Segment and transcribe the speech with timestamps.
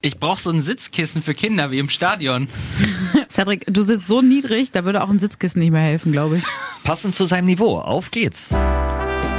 [0.00, 2.46] Ich brauche so ein Sitzkissen für Kinder wie im Stadion.
[3.28, 6.44] Cedric, du sitzt so niedrig, da würde auch ein Sitzkissen nicht mehr helfen, glaube ich.
[6.84, 7.80] Passend zu seinem Niveau.
[7.80, 8.50] Auf geht's.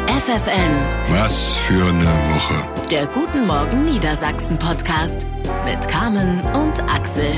[0.08, 2.88] FFN, Was für eine Woche.
[2.92, 5.26] der Guten Morgen Niedersachsen Podcast
[5.64, 7.32] mit Carmen und Axel.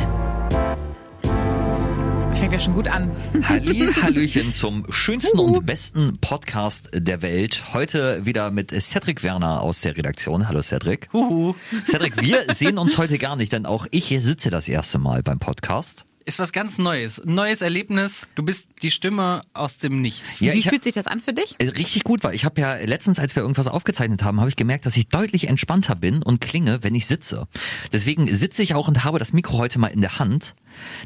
[2.41, 3.11] Fängt ja schon gut an.
[3.43, 7.65] Halli, Hallöchen zum schönsten und besten Podcast der Welt.
[7.71, 10.47] Heute wieder mit Cedric Werner aus der Redaktion.
[10.47, 11.07] Hallo Cedric.
[11.13, 11.53] Huhu.
[11.85, 15.37] Cedric, wir sehen uns heute gar nicht, denn auch ich sitze das erste Mal beim
[15.37, 16.03] Podcast.
[16.23, 17.19] Ist was ganz Neues.
[17.19, 18.27] Ein Neues Erlebnis.
[18.35, 20.39] Du bist die Stimme aus dem Nichts.
[20.39, 21.55] Ja, Wie fühlt sich das an für dich?
[21.57, 24.55] Äh, Richtig gut, weil ich habe ja letztens, als wir irgendwas aufgezeichnet haben, habe ich
[24.55, 27.47] gemerkt, dass ich deutlich entspannter bin und klinge, wenn ich sitze.
[27.91, 30.53] Deswegen sitze ich auch und habe das Mikro heute mal in der Hand.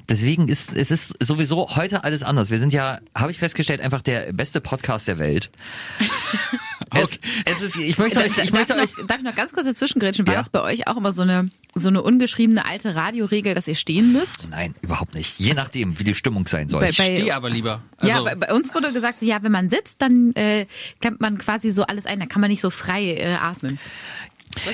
[0.10, 2.50] Deswegen ist es ist sowieso heute alles anders.
[2.50, 5.50] Wir sind ja, habe ich festgestellt, einfach der beste Podcast der Welt.
[6.94, 9.36] es, es ist, ich möchte euch, ich darf, möchte ich euch, noch, darf ich noch
[9.36, 10.28] ganz kurz dazwischengrätschen?
[10.28, 10.40] War Ja.
[10.42, 14.14] das bei euch auch immer so eine, so eine ungeschriebene alte Radioregel, dass ihr stehen
[14.14, 14.48] müsst?
[14.50, 15.38] nein, überhaupt nicht.
[15.38, 16.80] Je nachdem, wie die Stimmung sein soll.
[16.80, 17.82] Bei- bei- Steh aber lieber.
[18.02, 20.68] ja, Also, bei, bei uns wurde gesagt, so, ja, wenn man sitzt, dann äh,
[21.02, 23.78] klemmt man quasi so alles ein, dann kann man nicht so frei äh, atmen.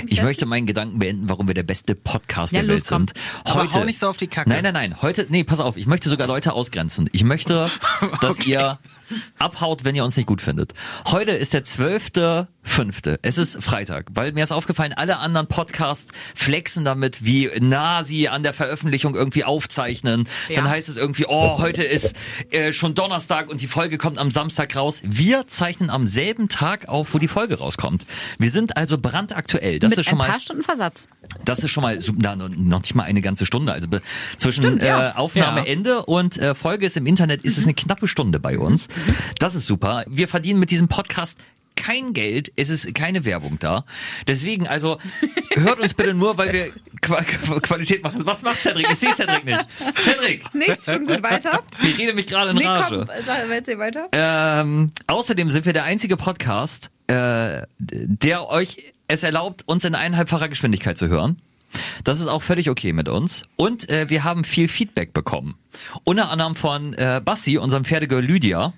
[0.05, 0.25] Ich setzen?
[0.25, 3.13] möchte meinen Gedanken beenden, warum wir der beste Podcast Ja, der los, Welt sind.
[3.45, 4.49] Aber hau nicht so auf die Kacke.
[4.49, 5.01] Nein, nein, nein.
[5.01, 5.77] Heute, nee, pass auf.
[5.77, 7.09] Ich möchte sogar Leute ausgrenzen.
[7.13, 7.71] Ich möchte,
[8.21, 8.51] dass Okay.
[8.51, 8.79] ihr
[9.39, 10.73] abhaut, wenn ihr uns nicht gut findet.
[11.07, 13.17] Heute ist der zwölfte fünfte.
[13.23, 18.29] Es ist Freitag, weil mir ist aufgefallen, alle anderen Podcasts flexen damit, wie nah sie
[18.29, 20.27] an der Veröffentlichung irgendwie aufzeichnen.
[20.53, 20.69] Dann Ja.
[20.69, 22.15] heißt es irgendwie, oh, heute ist
[22.51, 25.01] äh, schon Donnerstag und die Folge kommt am Samstag raus.
[25.03, 28.05] Wir zeichnen am selben Tag auf, wo die Folge rauskommt.
[28.37, 29.79] Wir sind also brandaktuell.
[29.79, 31.07] Das Mit ist schon ein mal paar Stunden Versatz.
[31.43, 33.73] das ist schon mal na, noch nicht mal eine ganze Stunde.
[33.73, 33.87] Also
[34.37, 35.09] zwischen Stimmt, ja.
[35.09, 38.87] äh, Aufnahmeende und äh, Folge ist im Internet ist es eine knappe Stunde bei uns.
[39.39, 40.03] Das ist super.
[40.07, 41.39] Wir verdienen mit diesem Podcast
[41.75, 43.85] kein Geld, es ist keine Werbung da.
[44.27, 44.99] Deswegen, also
[45.53, 46.71] hört uns bitte nur, weil wir
[47.01, 48.23] Qua Qualität machen.
[48.25, 48.87] Was macht Cedric?
[48.91, 49.65] Ich sehe Cedric nicht.
[49.97, 51.63] Cedric, Nichts, schon gut weiter.
[51.81, 53.07] ich rede mich gerade in Nee, Rage.
[53.07, 54.07] komm, sag, erzähl weiter.
[54.11, 60.49] Ähm, außerdem sind wir der einzige Podcast, äh, der euch es erlaubt, uns in eineinhalbfacher
[60.49, 61.41] Geschwindigkeit zu hören.
[62.03, 63.43] Das ist auch völlig okay mit uns.
[63.55, 65.55] Und äh, wir haben viel Feedback bekommen.
[66.03, 68.73] Unter anderem von äh, Bassi, unserem Pferdegirl Lydia.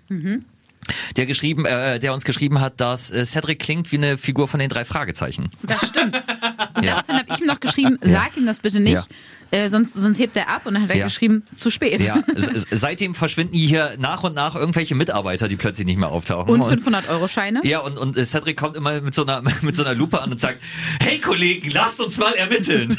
[1.16, 4.60] Der geschrieben, äh, der uns geschrieben hat, dass äh, Cedric klingt wie eine Figur von
[4.60, 5.50] den drei Fragezeichen.
[5.64, 6.16] Das stimmt.
[6.76, 9.06] Und daraufhin habe ich ihm noch geschrieben, sag ihm das bitte nicht, Ja.
[9.54, 10.66] Äh, sonst, sonst hebt er ab.
[10.66, 11.06] Und dann hat er Ja.
[11.06, 12.02] geschrieben, zu spät.
[12.02, 12.22] Ja,
[12.72, 16.50] seitdem verschwinden hier nach und nach irgendwelche Mitarbeiter, die plötzlich nicht mehr auftauchen.
[16.52, 17.62] Und 500-Euro-Scheine.
[17.64, 20.32] Ja, und, und äh, Cedric kommt immer mit so, einer, mit so einer Lupe an
[20.32, 20.62] und sagt,
[21.02, 22.98] hey Kollegen, lasst uns mal ermitteln.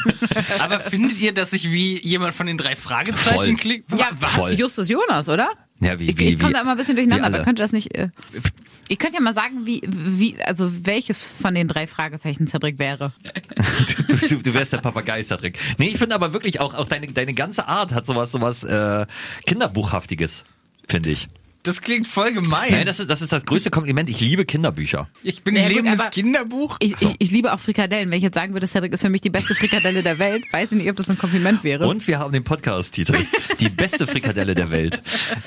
[0.60, 3.54] aber findet ihr, dass ich wie jemand von den drei Fragezeichen Voll.
[3.56, 3.84] klingt?
[3.97, 4.31] Ja, was?
[4.31, 4.53] Voll.
[4.53, 5.50] Justus Jonas, oder?
[5.80, 7.72] Ja, wie, Ich, wie, ich komme da immer ein bisschen durcheinander, aber könnt ihr das
[7.72, 7.94] nicht.
[7.94, 8.08] Äh,
[8.88, 13.12] ihr könnt ja mal sagen, wie, wie, also welches von den drei Fragezeichen Cedric wäre.
[14.08, 15.58] du, du, du wärst der Papagei, Cedric.
[15.78, 19.06] Nee, ich finde aber wirklich auch, auch deine, deine ganze Art hat sowas, sowas äh,
[19.46, 20.44] Kinderbuchhaftiges,
[20.86, 21.28] finde ich.
[21.64, 22.70] Das klingt voll gemein.
[22.70, 24.08] Nein, das ist, das ist das größte Kompliment.
[24.08, 25.08] Ich liebe Kinderbücher.
[25.22, 26.76] ich bin Ja, ein gut, lebendes aber- Kinderbuch.
[26.80, 28.10] Ich, ich, ich liebe auch Frikadellen.
[28.10, 30.72] Wenn ich jetzt sagen würde, Cedric ist für mich die beste Frikadelle der Welt, weiß
[30.72, 31.86] ich nicht, ob das ein Kompliment wäre.
[31.88, 33.16] Und wir haben den Podcast-Titel.
[33.60, 35.02] Die beste Frikadelle der Welt.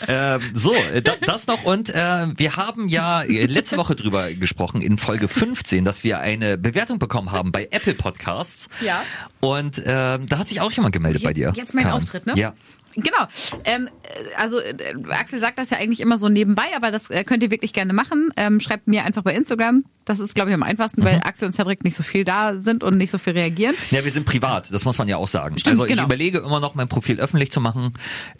[0.07, 1.63] Ähm, so, äh, da, das noch.
[1.63, 6.19] Und äh, wir haben ja äh, letzte Woche drüber gesprochen, in Folge 15, dass wir
[6.19, 8.69] eine Bewertung bekommen haben bei Apple Podcasts.
[8.83, 9.03] Ja.
[9.39, 11.53] Und ähm, da hat sich auch jemand gemeldet bei dir.
[11.55, 12.01] Jetzt mein Karen.
[12.01, 12.33] Auftritt, ne?
[12.35, 12.53] Ja.
[12.97, 13.27] Genau.
[13.63, 14.73] Ähm, äh, also äh,
[15.09, 17.93] Axel sagt das ja eigentlich immer so nebenbei, aber das äh, könnt ihr wirklich gerne
[17.93, 18.31] machen.
[18.35, 19.85] Ähm, schreibt mir einfach bei Instagram.
[20.07, 21.05] Das ist, glaube ich, am einfachsten, Mhm.
[21.05, 23.75] weil Axel und Cedric nicht so viel da sind und nicht so viel reagieren.
[23.91, 25.59] Ja, wir sind privat, das muss man ja auch sagen.
[25.59, 26.03] Stimmt, also ich genau.
[26.05, 27.93] überlege immer noch, mein Profil öffentlich zu machen,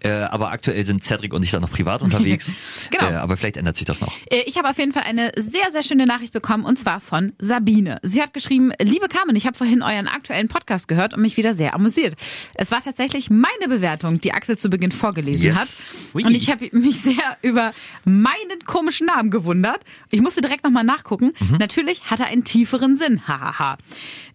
[0.03, 2.53] äh, aber aktuell sind Cedric und ich da noch privat unterwegs.
[2.91, 3.11] Genau.
[3.11, 4.13] Äh, aber vielleicht ändert sich das noch.
[4.29, 7.33] Äh, Ich habe auf jeden Fall eine sehr, sehr schöne Nachricht bekommen und zwar von
[7.39, 8.00] Sabine.
[8.01, 11.53] Sie hat geschrieben, liebe Carmen, ich habe vorhin euren aktuellen Podcast gehört und mich wieder
[11.53, 12.16] sehr amüsiert.
[12.56, 15.57] Es war tatsächlich meine Bewertung, die Axel zu Beginn vorgelesen Yes.
[15.57, 16.16] hat.
[16.16, 16.23] Ui.
[16.23, 17.73] Und ich habe mich sehr über
[18.06, 19.79] meinen komischen Namen gewundert.
[20.11, 21.33] Ich musste direkt nochmal nachgucken.
[21.39, 21.56] Mhm.
[21.59, 23.28] Natürlich hat er einen tieferen Sinn.
[23.28, 23.78] Hahaha.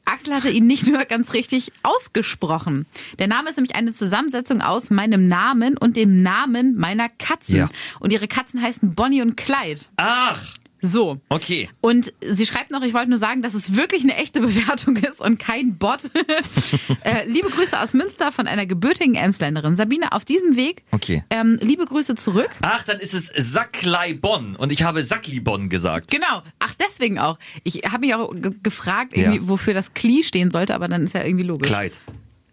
[0.05, 2.87] Axel hatte ihn nicht nur ganz richtig ausgesprochen.
[3.19, 7.57] Der Name ist nämlich eine Zusammensetzung aus meinem Namen und dem Namen meiner Katzen.
[7.57, 7.69] Ja.
[8.01, 9.83] Und ihre Katzen heißen Bonnie und Clyde.
[9.97, 10.43] Ach,
[10.85, 11.21] So.
[11.29, 11.71] okay.
[11.81, 15.21] Und sie schreibt noch, ich wollte nur sagen, dass es wirklich eine echte Bewertung ist
[15.21, 16.01] und kein Bot.
[17.05, 19.77] äh, liebe Grüße aus Münster von einer gebürtigen Emsländerin.
[19.77, 20.83] Sabine, auf diesem Weg.
[20.91, 21.23] Okay.
[21.31, 22.51] Ähm, liebe Grüße zurück.
[22.63, 26.11] Ach, dann ist es Sackleibon und ich habe Sacklibon gesagt.
[26.11, 26.43] Genau.
[26.59, 27.39] Ach, deswegen auch.
[27.63, 29.33] Ich habe mich auch ge gefragt, Ja.
[29.41, 31.69] wofür das Kli stehen sollte, aber dann ist ja irgendwie logisch.
[31.69, 32.01] Kleid.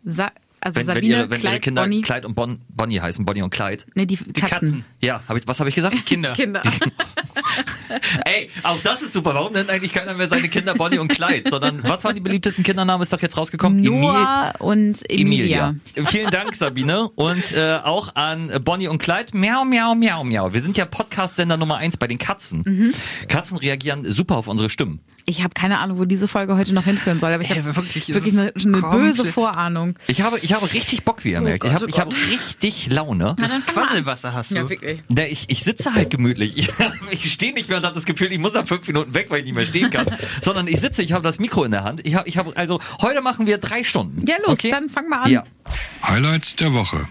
[0.03, 0.31] Sa
[0.61, 2.01] Also wenn, wenn, Sabine, ihre, wenn ihre Clyde, Kinder Bonnie.
[2.01, 3.83] Clyde und bon, Bonnie heißen, Bonnie und Clyde.
[3.95, 4.33] Nee, die, Katzen.
[4.33, 4.85] Die Katzen.
[5.01, 5.95] Ja, hab ich, was habe ich gesagt?
[6.05, 6.33] Kinder.
[6.33, 6.61] Kinder.
[8.25, 9.33] Ey, auch das ist super.
[9.33, 11.49] Warum nennt eigentlich keiner mehr seine Kinder Bonnie und Clyde?
[11.49, 13.01] Sondern, was waren die beliebtesten Kindernamen?
[13.01, 13.81] Ist doch jetzt rausgekommen.
[13.81, 15.75] Noah und Emilia.
[16.05, 17.09] Vielen Dank, Sabine.
[17.15, 19.37] Und äh, auch an Bonnie und Clyde.
[19.37, 20.53] Miau, miau, miau, miau.
[20.53, 22.63] Wir sind ja Podcast-Sender Nummer eins bei den Katzen.
[22.65, 22.93] Mhm.
[23.27, 24.99] Katzen reagieren super auf unsere Stimmen.
[25.29, 28.11] Ich habe keine Ahnung, wo diese Folge heute noch hinführen soll, aber ich habe wirklich,
[28.11, 29.93] wirklich, eine, eine böse Vorahnung.
[30.07, 31.63] Ich habe, ich habe richtig Bock, wie ihr merkt.
[31.63, 32.31] ich Gott, habe, oh ich habe Gott.
[32.31, 33.35] richtig Laune.
[33.37, 33.63] Na, an.
[33.63, 34.55] Quasselwasser hast du.
[34.55, 35.03] Ja, wirklich.
[35.07, 36.69] Na, ich, ich sitze halt gemütlich.
[37.11, 39.27] Ich, ich stehe nicht mehr und habe das Gefühl, ich muss nach fünf Minuten weg,
[39.29, 40.05] weil ich nicht mehr stehen kann.
[40.41, 42.05] Sondern ich sitze, ich habe das Mikro in der Hand.
[42.05, 44.25] Ich habe, ich habe, also heute machen wir drei Stunden.
[44.27, 44.71] Ja, los, okay?
[44.71, 45.31] dann fang mal an.
[45.31, 45.43] Ja.
[46.03, 47.07] Highlights der Woche.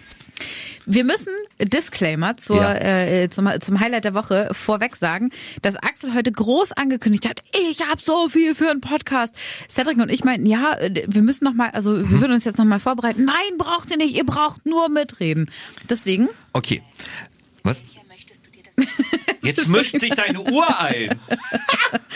[0.90, 2.74] Wir müssen Disclaimer zur, Ja.
[2.74, 5.30] äh, zum, zum Highlight der Woche vorweg sagen,
[5.60, 9.36] dass Axel heute groß angekündigt hat, ich habe so viel für einen Podcast.
[9.68, 12.10] Cedric und ich meinten, ja, wir müssen noch mal, also Mhm.
[12.10, 13.26] wir würden uns jetzt noch mal vorbereiten.
[13.26, 15.50] Nein, braucht ihr nicht, ihr braucht nur mitreden.
[15.90, 16.82] Deswegen, Okay.
[17.64, 17.84] Was?
[19.42, 21.18] Jetzt mischt sich deine Uhr ein.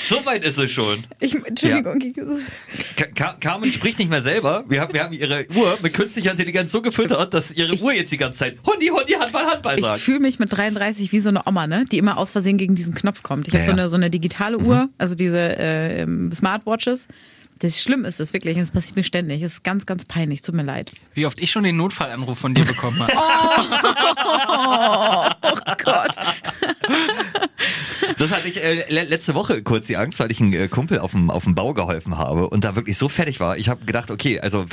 [0.02, 1.04] So weit ist es schon.
[1.20, 1.98] ich, Entschuldigung,
[2.96, 4.64] Ka- Ka- Carmen spricht nicht mehr selber.
[4.68, 8.10] Wir haben, wir haben ihre Uhr mit künstlicher Intelligenz so gefüttert, dass ihre Uhr jetzt
[8.12, 10.00] die ganze Zeit Hundi, Hundi, Handball, Handball ich sagt.
[10.00, 12.94] fühle mich mit 33 wie so eine Oma, ne, die immer aus Versehen gegen diesen
[12.94, 13.46] Knopf kommt.
[13.48, 13.78] Ich habe Ja, so ja.
[13.78, 17.06] eine so eine digitale Uhr, also diese äh, ähm, Smartwatches.
[17.62, 19.40] Das schlimm ist es wirklich, es passiert mir ständig.
[19.42, 20.42] Es ist ganz, ganz peinlich.
[20.42, 20.92] Tut mir leid.
[21.14, 23.12] Wie oft ich schon den Notfallanruf von dir bekommen habe.
[25.44, 26.16] Oh Gott.
[28.18, 30.98] Das hatte ich äh, le- letzte Woche kurz die Angst, weil ich einem äh, Kumpel
[30.98, 33.56] auf dem, auf dem Bau geholfen habe und da wirklich so fertig war.
[33.56, 34.64] Ich habe gedacht, okay, also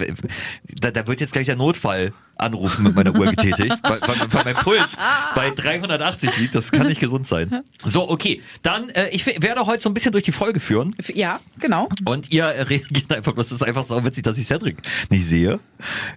[0.80, 4.56] da, da wird jetzt gleich der Notfall anrufen mit meiner Uhr getätigt, weil, weil, mein
[4.56, 4.97] Puls
[5.36, 6.56] bei 380 liegt.
[6.56, 7.63] Das kann nicht gesund sein.
[7.83, 8.41] So, okay.
[8.62, 10.95] Dann, äh, ich werde heute so ein bisschen durch die Folge führen.
[11.13, 11.89] Ja, genau.
[12.06, 14.77] Und ihr reagiert einfach, das ist einfach so witzig, dass ich Cedric
[15.09, 15.59] nicht sehe.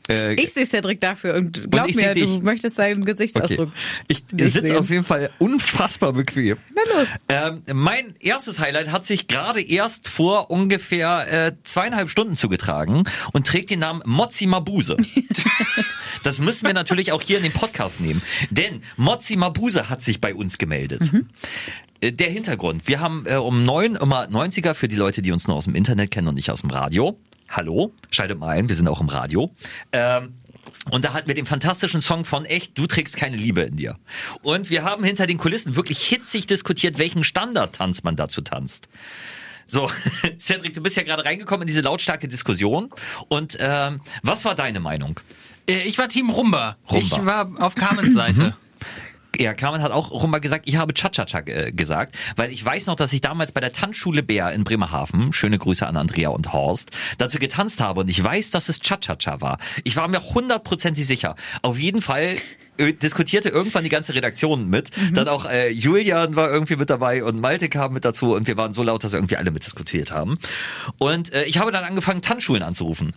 [0.08, 3.70] Äh, Ich sehe Cedric dafür und glaub ich mir, du möchtest seinen Gesichtsausdruck.
[4.08, 6.56] Ich nicht sitze auf jeden Fall unfassbar bequem.
[6.74, 7.08] Na los.
[7.28, 13.46] Ähm, mein erstes Highlight hat sich gerade erst vor ungefähr äh, zweieinhalb Stunden zugetragen und
[13.46, 14.96] trägt den Namen Mozzi Mabuse.
[16.22, 18.22] das müssen wir natürlich auch hier in den Podcast nehmen.
[18.50, 21.10] Denn Mozzi Mabuse hat sich bei uns gemeldet.
[22.00, 22.86] Äh, Der Hintergrund.
[22.88, 25.74] Wir haben äh, um neun immer 90er für die Leute, die uns nur aus dem
[25.74, 27.19] Internet kennen und nicht aus dem Radio.
[27.48, 29.52] Hallo, schaltet mal ein, wir sind auch im Radio.
[29.92, 30.34] Ähm,
[30.90, 33.98] und da hatten wir den fantastischen Song von Echt, du trägst keine Liebe in dir.
[34.42, 38.88] Und wir haben hinter den Kulissen wirklich hitzig diskutiert, welchen Standardtanz man dazu tanzt.
[39.66, 39.88] So,
[40.38, 42.90] Cedric, du bist ja gerade reingekommen in diese lautstarke Diskussion.
[43.28, 45.20] Und ähm, was war deine Meinung?
[45.68, 46.76] Äh, Ich war Team Rumba.
[46.90, 46.98] Rumba.
[47.04, 48.54] Ich war auf Carmens Seite.
[49.38, 52.96] Ja, Carmen hat auch Rumba gesagt, ich habe Cha-Cha-Cha äh, gesagt, weil ich weiß noch,
[52.96, 56.90] dass ich damals bei der Tanzschule Bär in Bremerhaven, schöne Grüße an Andrea und Horst,
[57.16, 59.56] dazu getanzt habe und ich weiß, dass es Cha-Cha-Cha war.
[59.84, 61.34] Ich war mir hundertprozentig sicher.
[61.62, 62.36] Auf jeden Fall
[62.76, 64.90] äh, diskutierte irgendwann die ganze Redaktion mit.
[65.14, 68.58] Dann auch äh, Julian war irgendwie mit dabei und Malte kam mit dazu und wir
[68.58, 70.38] waren so laut, dass irgendwie alle mitdiskutiert haben.
[70.98, 73.14] Und äh, ich habe dann angefangen, Tanzschulen anzurufen.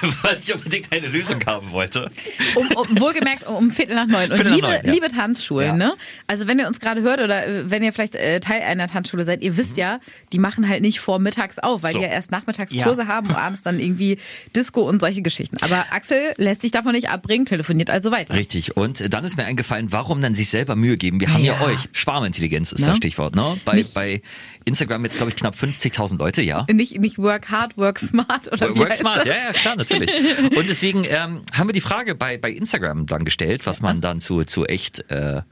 [0.22, 2.10] Weil ich unbedingt eine Lösung haben wollte.
[2.54, 4.30] Um, um, wohlgemerkt um Viertel nach neun.
[4.30, 4.92] Und Viertel nach liebe, neun, ja.
[4.92, 5.74] liebe Tanzschulen, Ja.
[5.88, 5.94] ne?
[6.26, 9.24] Also wenn ihr uns gerade hört oder äh, wenn ihr vielleicht äh, Teil einer Tanzschule
[9.24, 10.00] seid, ihr wisst ja,
[10.32, 11.98] die machen halt nicht vormittags auf, weil So.
[11.98, 12.84] die ja erst nachmittags Ja.
[12.84, 14.18] Kurse haben und abends dann irgendwie
[14.54, 15.56] Disco und solche Geschichten.
[15.62, 18.34] Aber Axel lässt sich davon nicht abbringen, telefoniert also weiter.
[18.34, 18.76] Richtig.
[18.76, 21.20] Und dann ist mir eingefallen, warum dann sich selber Mühe geben?
[21.20, 21.66] Wir haben ja, Ja.
[21.66, 21.88] euch.
[21.92, 22.86] Schwarmintelligenz ist Ne?
[22.88, 23.58] das Stichwort, ne?
[23.64, 24.22] Bei, Nicht- bei
[24.68, 26.66] Instagram jetzt, glaube ich, knapp 50.000 Leute, ja.
[26.70, 30.10] Nicht, nicht work hard, work smart oder wie Work smart, ja, ja, klar, natürlich.
[30.56, 34.20] Und deswegen ähm, haben wir die Frage bei, bei Instagram dann gestellt, was man dann
[34.20, 35.42] zu, zu echt äh,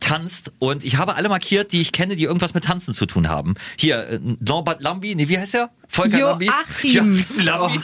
[0.00, 0.52] tanzt.
[0.58, 3.54] Und ich habe alle markiert, die ich kenne, die irgendwas mit Tanzen zu tun haben.
[3.76, 5.70] Hier, äh, Norbert Lambi, nee, wie heißt er?
[6.02, 6.46] Volker Lambi?
[6.46, 7.24] Joachim.
[7.26, 7.80] Joachim Lambi.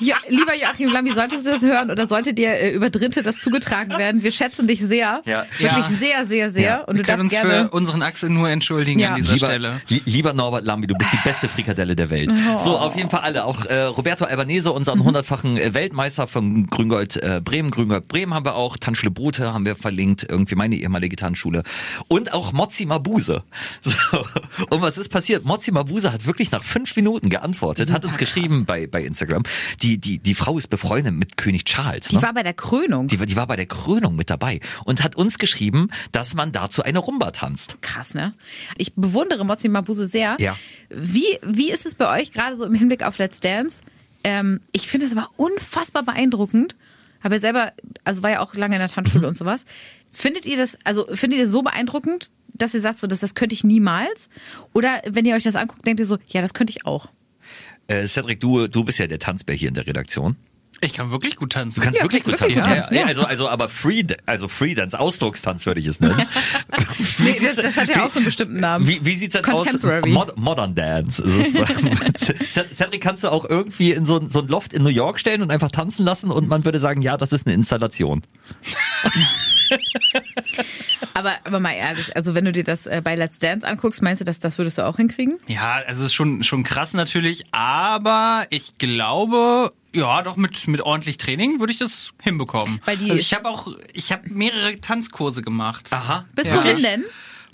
[0.00, 3.40] Ja, lieber Joachim Lambi, solltest du das hören oder sollte dir äh, über Dritte das
[3.40, 4.22] zugetragen werden?
[4.22, 5.22] Wir schätzen dich sehr.
[5.24, 5.46] Ja.
[5.58, 5.82] Wirklich Ja.
[5.82, 6.62] sehr, sehr, sehr.
[6.64, 6.80] Ja.
[6.82, 7.68] Und Wir du können darfst uns gerne.
[7.68, 9.08] für unseren Axel nur entschuldigen Ja.
[9.10, 9.80] an dieser Lieber, Stelle.
[9.88, 12.30] li- lieber Norbert Lambi, du bist die beste Frikadelle der Welt.
[12.54, 12.58] Oh.
[12.58, 13.44] So, auf jeden Fall alle.
[13.44, 15.04] Auch äh, Roberto Albanese, unseren Mhm.
[15.04, 17.70] hundertfachen äh, Weltmeister von Grüngold äh, Bremen.
[17.70, 18.76] Grüngold Bremen haben wir auch.
[18.76, 20.26] Tanzschule Brute haben wir verlinkt.
[20.28, 21.62] Irgendwie meine ehemalige Tanzschule.
[22.08, 23.42] Und auch Mozzi Mabuse.
[23.82, 23.94] So.
[24.70, 25.44] Und was ist passiert?
[25.44, 29.42] Mozzi Mabuse hat wirklich nach fünf Minuten geantwortet, hat Super uns geschrieben bei, bei Instagram.
[29.82, 32.08] Die, die, die Frau ist befreundet mit König Charles.
[32.08, 32.22] Die ne?
[32.22, 33.08] war bei der Krönung.
[33.08, 36.52] die, war- die war bei der Krönung mit dabei und hat uns geschrieben, dass man
[36.52, 37.76] dazu eine Rumba tanzt.
[37.82, 38.34] Krass, ne?
[38.78, 40.36] Ich bewundere Mozzi Mabuse sehr.
[40.38, 40.56] Ja.
[40.90, 43.82] Wie, wie ist es bei euch gerade so im Hinblick auf Let's Dance?
[44.22, 46.76] Ähm, ich finde das aber unfassbar beeindruckend.
[47.22, 47.72] Habe ja selber,
[48.04, 49.64] also war ja auch lange in der Tanzschule und sowas.
[50.12, 53.34] Findet ihr das, also findet ihr das so beeindruckend, dass ihr sagt, so, dass das
[53.34, 54.28] könnte ich niemals?
[54.74, 57.08] Oder wenn ihr euch das anguckt, denkt ihr so, ja, das könnte ich auch.
[57.88, 60.36] Äh, Cedric, du, du bist ja der Tanzbär hier in der Redaktion.
[60.80, 61.80] Ich kann wirklich gut tanzen.
[61.80, 62.56] Du kannst Ja, wirklich gut tanzen.
[62.56, 63.06] wirklich Ja, ja.
[63.06, 66.16] Also, also, aber Free, also Freedance, Ausdruckstanz würde ich es nennen.
[67.18, 68.86] Wie Nee, das, das hat ja wie- auch so einen bestimmten Namen.
[68.86, 69.62] Wie, wie sieht's denn aus?
[69.62, 70.10] Contemporary.
[70.10, 71.22] Mod Modern Dance.
[72.72, 75.42] Cedric, kannst du auch irgendwie in so, ein- so ein Loft in New York stellen
[75.42, 78.22] und einfach tanzen lassen und man würde sagen, ja, das ist eine Installation.
[81.14, 84.20] Aber, aber mal ehrlich, also wenn du dir das äh, bei Let's Dance anguckst, meinst
[84.20, 85.38] du, dass das würdest du auch hinkriegen?
[85.46, 90.80] Ja, also es ist schon, schon krass natürlich, aber ich glaube, ja, doch mit, mit
[90.80, 92.80] ordentlich Training würde ich das hinbekommen.
[92.84, 95.88] Weil die- also ich habe auch, ich habe mehrere Tanzkurse gemacht.
[95.92, 96.24] Aha.
[96.34, 96.56] Bis Ja.
[96.56, 97.04] wohin denn?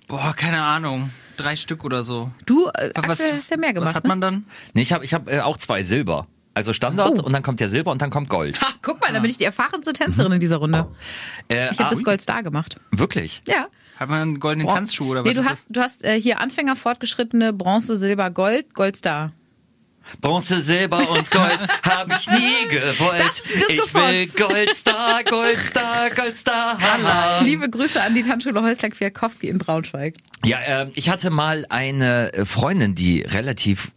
[0.09, 1.11] Boah, keine Ahnung.
[1.37, 2.31] Drei Stück oder so.
[2.47, 3.89] Du, äh, Axel, hast ja mehr gemacht.
[3.91, 4.47] Was hat man dann?
[4.75, 6.27] Nee, ich habe ich hab, äh, auch zwei Silber.
[6.55, 7.23] Also Standard Oh.
[7.23, 8.61] und dann kommt der Silber und dann kommt Gold.
[8.61, 10.89] Ha, guck mal, da bin ich die erfahrenste Tänzerin in dieser Runde.
[11.49, 12.77] Äh, Ich habe ah, bis Gold Star gemacht.
[12.91, 13.43] Wirklich?
[13.49, 13.69] Ja.
[13.99, 14.75] Hat man einen goldenen Boah.
[14.75, 15.29] Tanzschuh oder was?
[15.29, 19.33] Nee, du hast, du hast äh, hier Anfänger, Fortgeschrittene, Bronze, Silber, Gold, Gold Star.
[20.23, 23.21] Bronze, Silber und Gold habe ich nie gewollt.
[23.21, 24.27] Das ich will.
[24.49, 27.45] Goldstar, Goldstar, Goldstar haben.
[27.45, 30.15] Liebe Grüße an die Tanzschule Häusler-Kwiatkowski in Braunschweig.
[30.45, 33.93] Ja, ähm, ich hatte mal eine äh, Freundin, die relativ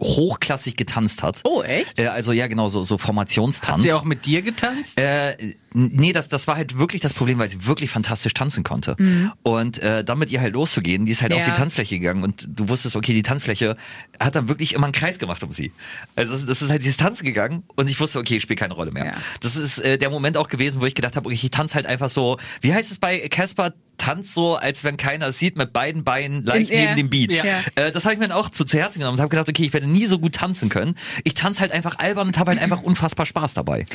[0.00, 1.40] hochklassig getanzt hat.
[1.44, 1.98] Oh, echt?
[1.98, 3.02] Äh, also ja, genau, so, so das?
[3.02, 3.82] Hat Formationstanz.
[3.82, 4.98] sie auch mit dir getanzt?
[4.98, 8.96] Äh, nee, das, das war halt wirklich das Problem, weil sie wirklich fantastisch tanzen konnte.
[9.42, 11.38] Und äh, dann mit ihr halt loszugehen, die ist halt Ja.
[11.38, 13.76] auf die Tanzfläche gegangen und du wusstest, okay, die Tanzfläche
[14.20, 15.72] hat dann wirklich immer einen Kreis gemacht um sie.
[16.16, 18.56] Also das, das ist halt, sie ist tanzen gegangen und ich wusste, okay, ich spiele
[18.56, 19.04] keine Rolle mehr.
[19.06, 19.14] Ja.
[19.40, 21.86] Das ist äh, der Moment auch gewesen, wo ich gedacht habe, okay, ich tanze halt
[21.86, 23.72] einfach so, wie heißt es bei Casper?
[24.00, 27.32] Tanz so, als wenn keiner es sieht, mit beiden Beinen leicht In- neben dem Beat.
[27.32, 27.44] Ja.
[27.44, 27.60] Ja.
[27.74, 29.64] Äh, das habe ich mir dann auch zu, zu Herzen genommen und habe gedacht, okay,
[29.64, 30.94] ich werde nie so gut tanzen können.
[31.24, 33.86] Ich tanze halt einfach albern und habe halt einfach unfassbar Spaß dabei.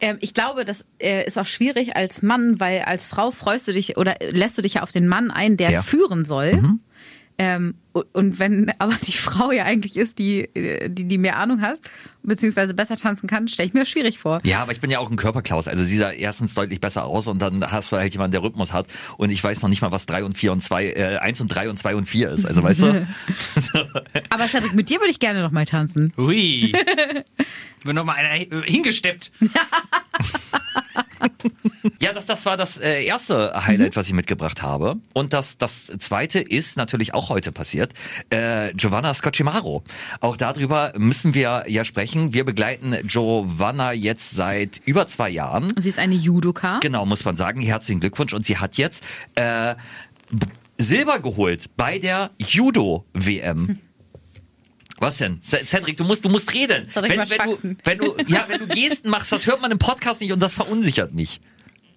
[0.00, 3.72] Ähm, ich glaube, das äh, ist auch schwierig als Mann, weil als Frau freust du
[3.72, 5.80] dich oder lässt du dich ja auf den Mann ein, der Ja.
[5.80, 5.84] Mhm.
[5.84, 6.62] führen soll.
[7.38, 11.60] Ähm, und wenn aber die Frau ja eigentlich ist, die, äh, die, die mehr Ahnung
[11.60, 11.80] hat,
[12.22, 14.38] beziehungsweise besser tanzen kann, stelle ich mir das schwierig vor.
[14.44, 15.68] Ja, aber ich bin ja auch ein Körperklaus.
[15.68, 18.72] Also sie sah erstens deutlich besser aus und dann hast du halt jemanden, der Rhythmus
[18.72, 18.88] hat.
[19.16, 21.48] Und ich weiß noch nicht mal, was drei und vier und zwei, äh, eins und
[21.48, 22.44] drei und zwei und vier ist.
[22.44, 22.88] Also weißt du?
[24.30, 26.12] Aber Cedric, mit dir würde ich gerne noch mal tanzen.
[26.16, 26.72] Hui.
[27.82, 29.32] Wird noch mal einer äh, hingesteppt.
[32.00, 34.96] ja, das, das war das äh, erste Highlight, was ich mitgebracht habe.
[35.14, 37.92] Und das, das zweite ist natürlich auch heute passiert.
[38.30, 39.82] Äh, Giovanna Scocimaro.
[40.20, 42.32] Auch darüber müssen wir ja sprechen.
[42.34, 45.72] Wir begleiten Giovanna jetzt seit über zwei Jahren.
[45.76, 46.78] Sie ist eine Judoka.
[46.80, 47.60] Genau, muss man sagen.
[47.60, 48.34] Herzlichen Glückwunsch.
[48.34, 49.02] Und sie hat jetzt
[49.34, 49.74] äh,
[50.78, 53.80] Silber geholt bei der Judo-WM.
[55.00, 55.40] Was denn?
[55.42, 56.88] Cedric, du musst, du musst reden.
[56.90, 59.78] Cedric wenn, wenn, du, wenn du, ja, wenn du Gesten machst, das hört man im
[59.78, 61.40] Podcast nicht und das verunsichert mich.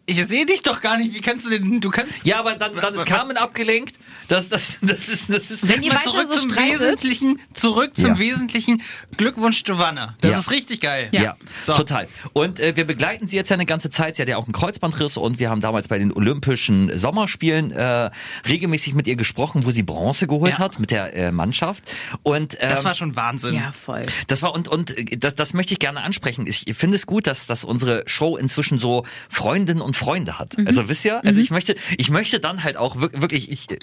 [0.06, 1.14] Ich sehe dich doch gar nicht.
[1.14, 1.80] Wie kannst du denn?
[1.80, 2.14] Du kannst.
[2.24, 3.98] Ja, aber dann, dann ist Carmen abgelenkt.
[4.32, 5.68] Das, das, das ist, das ist.
[5.68, 7.40] Wenn ihr Mal zurück so zum streitet- Wesentlichen.
[7.54, 8.20] Zurück zum Ja.
[8.20, 8.82] Wesentlichen.
[9.18, 10.16] Glückwunsch, Giovanna.
[10.22, 10.40] Das Ja.
[10.40, 11.10] ist richtig geil.
[11.12, 11.36] Ja,
[11.66, 11.74] So.
[11.74, 12.08] total.
[12.34, 14.16] Und äh, wir begleiten sie jetzt ja eine ganze Zeit.
[14.16, 18.10] Sie hat ja auch einen Kreuzbandriss und wir haben damals bei den Olympischen Sommerspielen äh,
[18.48, 20.60] regelmäßig mit ihr gesprochen, wo sie Bronze geholt Ja.
[20.60, 21.84] hat mit der äh, Mannschaft.
[22.24, 23.56] Und ähm, Das war schon Wahnsinn.
[23.56, 24.04] Ja, voll.
[24.28, 26.48] Das war und und äh, das, das möchte ich gerne ansprechen.
[26.48, 30.56] Ich finde es gut, dass dass unsere Show inzwischen so Freundinnen und Freunde hat.
[30.66, 33.78] Also wisst ihr, also ich möchte ich möchte dann halt auch wirk- wirklich ich äh,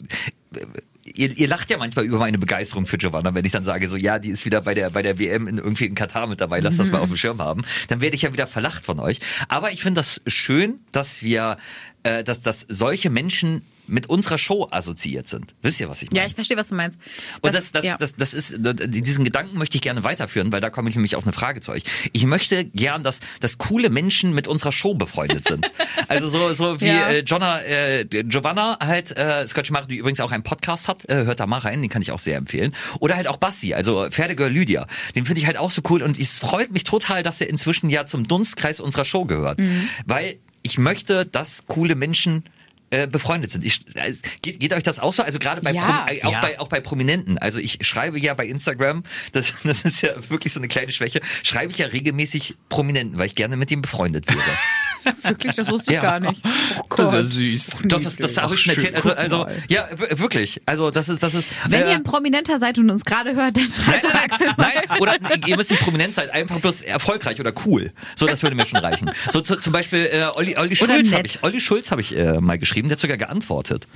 [1.15, 3.97] Ihr, ihr lacht ja manchmal über meine Begeisterung für Giovanna, wenn ich dann sage so,
[3.97, 6.61] ja, die ist wieder bei der bei der WM in irgendwie in Katar mit dabei,
[6.61, 7.63] lass das mal auf dem Schirm haben.
[7.89, 9.21] Dann werde ich ja wieder verlacht von euch.
[9.49, 11.57] Aber ich finde das schön, dass wir,
[12.03, 15.55] äh, dass dass solche Menschen mit unserer Show assoziiert sind.
[15.63, 16.21] Wisst ihr, was ich meine?
[16.21, 16.99] Ja, ich verstehe, was du meinst.
[17.41, 17.97] Und das, das, ja.
[17.97, 21.25] das, das ist, diesen Gedanken möchte ich gerne weiterführen, weil da komme ich nämlich auf
[21.25, 21.83] eine Frage zu euch.
[22.13, 25.71] Ich möchte gern, dass, dass coole Menschen mit unserer Show befreundet sind.
[26.07, 27.09] Also so, so wie Ja.
[27.09, 31.25] äh, Jonna, äh, Giovanna halt, äh, Scotch Mare, die übrigens auch einen Podcast hat, äh,
[31.25, 32.75] hört da mal rein, den kann ich auch sehr empfehlen.
[33.01, 34.87] Oder halt auch Basti, also Pferdegirl Lydia.
[35.15, 37.91] Den finde ich halt auch so cool und es freut mich total, dass er inzwischen
[37.91, 39.59] ja zum Dunstkreis unserer Show gehört.
[39.59, 39.89] Mhm.
[40.07, 42.45] Weil ich möchte, dass coole Menschen
[42.91, 43.65] äh, befreundet sind.
[43.65, 45.23] Ich, äh, geht, geht euch das auch so?
[45.23, 46.07] Also gerade bei, Ja.
[46.09, 46.41] Äh, auch Ja.
[46.41, 47.39] bei auch bei Prominenten.
[47.39, 49.03] Also ich schreibe ja bei Instagram,
[49.33, 53.27] das, das ist ja wirklich so eine kleine Schwäche, schreibe ich ja regelmäßig Prominenten, weil
[53.27, 54.39] ich gerne mit denen befreundet wäre.
[55.23, 56.03] Wirklich, das wusste ich Ja.
[56.03, 56.43] gar nicht.
[56.45, 57.21] Oh Das Gott.
[57.21, 57.79] ist süß.
[57.85, 58.95] Doch, das, das habe ich schon erzählt.
[58.97, 60.61] Also, also ja, wirklich.
[60.67, 61.49] Also das ist, das ist.
[61.67, 64.31] Wenn äh, ihr ein Prominenter seid und uns gerade hört, dann Nein, schreibt an nein,
[64.31, 65.17] Axel nein, nein, oder
[65.47, 67.93] ihr müsst nicht prominent sein, einfach bloß erfolgreich oder cool.
[68.17, 69.11] So, das würde mir schon reichen.
[69.31, 72.41] So zu, zum Beispiel äh, Olli, Olli Schulz habe ich, Olli Schulz habe ich äh,
[72.41, 73.87] mal geschrieben, der hat sogar geantwortet.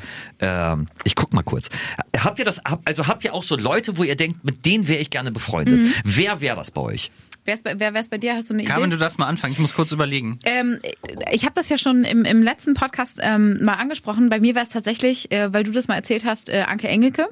[0.40, 1.68] Ähm, ich guck mal kurz.
[2.16, 2.60] Habt ihr das?
[2.84, 5.82] Also habt ihr auch so Leute, wo ihr denkt, mit denen wäre ich gerne befreundet?
[5.82, 5.92] Mhm.
[6.04, 7.10] Wer wäre das bei euch?
[7.44, 8.34] Wer ist bei, wer wär's bei dir?
[8.34, 8.96] Hast du eine Carmen, Idee?
[8.96, 9.52] du darfst mal anfangen.
[9.52, 10.38] Ich muss kurz überlegen.
[10.44, 10.78] Ähm,
[11.32, 14.28] ich habe das ja schon im, im letzten Podcast ähm, mal angesprochen.
[14.28, 17.28] Bei mir wäre es tatsächlich, äh, weil du das mal erzählt hast, äh, Anke Engelke.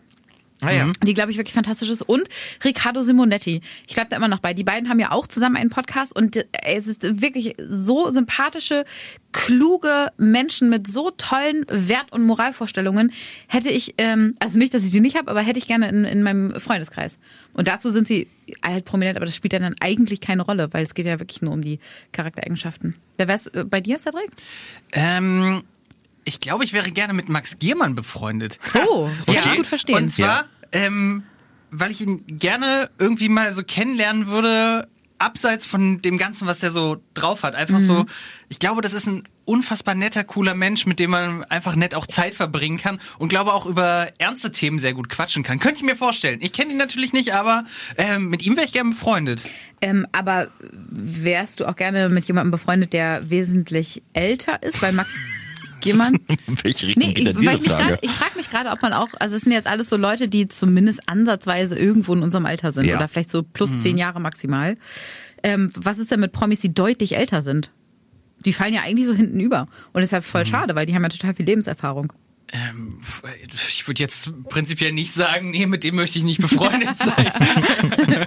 [0.62, 0.92] Ah, ja.
[1.02, 2.02] die, glaube ich, wirklich fantastisch ist.
[2.02, 2.28] Und
[2.64, 3.60] Riccardo Simonetti.
[3.86, 4.54] Ich glaube da immer noch bei.
[4.54, 8.84] Die beiden haben ja auch zusammen einen Podcast und äh, es ist wirklich so sympathische,
[9.32, 13.12] kluge Menschen mit so tollen Wert- und Moralvorstellungen.
[13.46, 16.04] Hätte ich, ähm, also nicht, dass ich die nicht habe, aber hätte ich gerne in,
[16.04, 17.18] in meinem Freundeskreis.
[17.52, 18.28] Und dazu sind sie
[18.64, 21.42] halt prominent, aber das spielt ja dann eigentlich keine Rolle, weil es geht ja wirklich
[21.42, 21.78] nur um die
[22.12, 22.96] Charaktereigenschaften.
[23.16, 24.30] Wer wär's äh, bei dir, Cedric?
[24.92, 25.62] Ähm,
[26.30, 28.60] ich glaube, ich wäre gerne mit Max Giermann befreundet.
[28.88, 29.96] Oh, das kann ich gut verstehen.
[29.96, 31.24] Und zwar, ähm,
[31.72, 34.86] weil ich ihn gerne irgendwie mal so kennenlernen würde,
[35.18, 37.54] abseits von dem Ganzen, was er so drauf hat.
[37.56, 38.06] Einfach so,
[38.48, 42.06] ich glaube, das ist ein unfassbar netter, cooler Mensch, mit dem man einfach nett auch
[42.06, 45.58] Zeit verbringen kann und glaube auch über ernste Themen sehr gut quatschen kann.
[45.58, 46.38] Könnte ich mir vorstellen.
[46.42, 47.64] Ich kenne ihn natürlich nicht, aber
[47.98, 49.44] ähm, mit ihm wäre ich gerne befreundet.
[49.80, 54.80] Ähm, aber wärst du auch gerne mit jemandem befreundet, der wesentlich älter ist?
[54.80, 55.10] Weil Max
[55.86, 57.64] In welche Richtung Nee, geht ich, diese Frage?
[57.64, 60.28] grad, ich frage mich gerade, ob man auch, also es sind jetzt alles so Leute,
[60.28, 62.96] die zumindest ansatzweise irgendwo in unserem Alter sind Ja.
[62.96, 64.76] oder vielleicht so plus zehn Jahre maximal.
[65.42, 67.70] Ähm, was ist denn mit Promis, die deutlich älter sind?
[68.44, 69.68] Die fallen ja eigentlich so hinten über.
[69.92, 72.12] Und deshalb voll schade, weil die haben ja total viel Lebenserfahrung.
[72.52, 72.98] Ähm,
[73.68, 77.32] ich würde jetzt prinzipiell nicht sagen, nee, mit dem möchte ich nicht befreundet sein.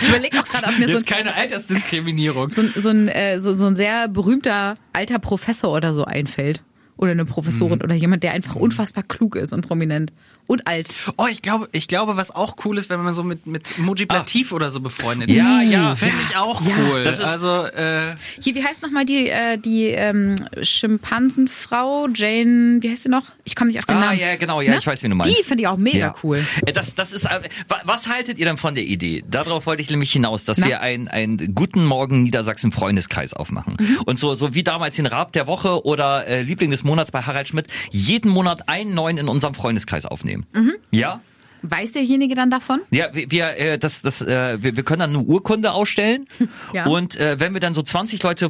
[0.00, 2.50] Ich überlege auch gerade, ob mir so Jetzt ein, keine Altersdiskriminierung.
[2.50, 6.62] so, so, ein, äh, so, so ein sehr berühmter alter Professor oder so einfällt.
[6.96, 10.12] Oder eine Professorin oder jemand, der einfach unfassbar klug ist und prominent.
[10.46, 10.88] Und alt.
[11.16, 14.04] Oh, ich glaube, ich glaube, was auch cool ist, wenn man so mit, mit Moji
[14.04, 15.70] Platif oder so befreundet Ja, ist.
[15.70, 15.94] ja.
[15.94, 17.02] Fände ich auch cool.
[17.02, 22.90] Das ist- also, äh, Hier, wie heißt nochmal die, äh, die ähm, Schimpansenfrau, Jane, wie
[22.90, 23.24] heißt sie noch?
[23.44, 24.18] Ich komme nicht auf den Ah, Namen.
[24.18, 24.78] ja, genau, ja, Ne?
[24.78, 25.38] ich weiß, wie du meinst.
[25.38, 26.14] Die finde ich auch mega Ja.
[26.22, 26.44] cool.
[26.66, 29.24] Äh, Das, das ist, äh, wa- was haltet ihr denn von der Idee?
[29.30, 30.66] Darauf wollte ich nämlich hinaus, dass Na?
[30.66, 33.76] wir einen, einen guten Morgen Niedersachsen Freundeskreis aufmachen.
[33.78, 33.98] Mhm.
[34.04, 37.22] Und so, so wie damals den Rab der Woche oder äh, Liebling des Monats bei
[37.22, 40.46] Harald Schmidt, jeden Monat einen neuen in unserem Freundeskreis aufnehmen.
[40.54, 40.74] Mhm.
[40.90, 41.20] Ja?
[41.62, 42.82] Weiß derjenige dann davon?
[42.90, 46.26] Ja, wir, wir, äh, das, das, äh, wir, wir können dann eine Urkunde ausstellen
[46.74, 46.86] Ja.
[46.86, 48.48] und äh, wenn wir dann so 20 Leute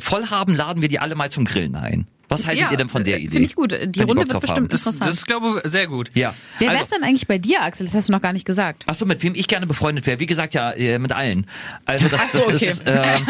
[0.00, 2.06] voll haben, laden wir die alle mal zum Grillen ein.
[2.28, 3.30] Was haltet Ja, ihr denn von der äh, Idee?
[3.30, 3.72] finde ich gut.
[3.72, 4.68] Die Wenn Runde wird bestimmt haben.
[4.68, 5.06] das, Interessant.
[5.08, 6.10] das ist, glaube ich, sehr gut.
[6.14, 6.34] Ja.
[6.58, 7.86] Wer also, wär's denn eigentlich bei dir, Axel?
[7.86, 8.84] Das hast du noch gar nicht gesagt.
[8.88, 10.20] Achso, mit wem ich gerne befreundet wäre.
[10.20, 11.46] Wie gesagt, ja, äh, mit allen.
[11.84, 12.64] Also das, so, das okay.
[12.64, 13.26] ist, ähm,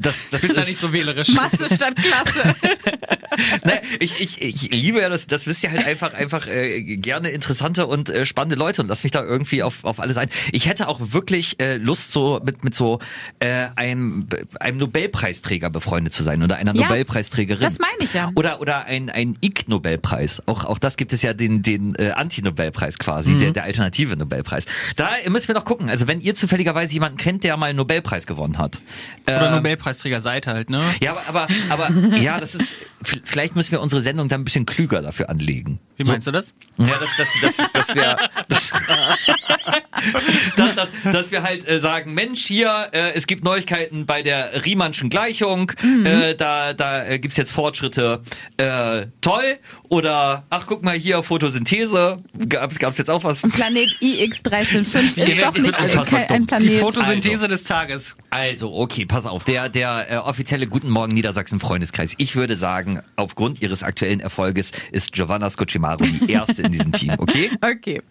[0.00, 1.28] das, das Bist ist, da nicht so wählerisch.
[1.30, 2.54] Masse statt Klasse.
[3.64, 7.30] ne, ich, ich, ich liebe ja das, das wisst ihr halt einfach, einfach äh, gerne
[7.30, 10.28] interessante und äh, spannende Leute und lass mich da irgendwie auf, auf alles ein.
[10.52, 12.98] Ich hätte auch wirklich äh, Lust, so mit, mit so
[13.40, 14.26] äh, einem,
[14.60, 17.62] einem Nobelpreisträger befreundet zu sein oder einer Ja, Nobelpreisträgerin.
[17.62, 18.30] das meine ich ja.
[18.34, 20.42] Oder, oder ein, ein Ig-Nobelpreis.
[20.46, 24.66] Auch, auch das gibt es ja den, den äh, Anti-Nobelpreis quasi, der, der alternative Nobelpreis.
[24.96, 25.88] Da müssen wir noch gucken.
[25.88, 28.80] Also wenn ihr zufälligerweise jemanden kennt, der mal einen Nobelpreis gewonnen hat.
[29.26, 30.82] Oder ähm, Nobelpreisträger seid halt, ne?
[31.00, 32.74] ja, aber, aber, aber ja, das ist.
[33.02, 35.80] Vielleicht müssen wir unsere Sendung dann ein bisschen klüger dafür anlegen.
[35.96, 36.54] Wie meinst du das?
[36.76, 38.16] Ja, dass, dass, dass, dass wir.
[38.48, 38.72] Das,
[40.56, 44.64] dass, dass, dass wir halt äh, sagen, Mensch, hier, äh, es gibt Neuigkeiten bei der
[44.64, 45.70] Riemannschen Gleichung,
[46.04, 48.22] äh, da, da äh, gibt's jetzt Fortschritte.
[48.56, 49.58] Äh, toll.
[49.88, 52.22] Oder ach guck mal hier, Photosynthese.
[52.48, 53.42] Gab's, gab's jetzt auch was?
[53.42, 56.46] Planet IX135 ist Ja, doch ich nicht ein dumm.
[56.46, 56.62] Planet.
[56.62, 58.16] Die Photosynthese des Tages.
[58.30, 59.44] Also, okay, pass auf.
[59.44, 62.14] Der, der äh, offizielle Guten Morgen Niedersachsen Freundeskreis.
[62.18, 65.50] Ich würde sagen, aufgrund ihres aktuellen Erfolges ist Giovanna
[65.84, 67.50] Scocimaro die erste in diesem Team, okay?
[67.60, 68.02] okay.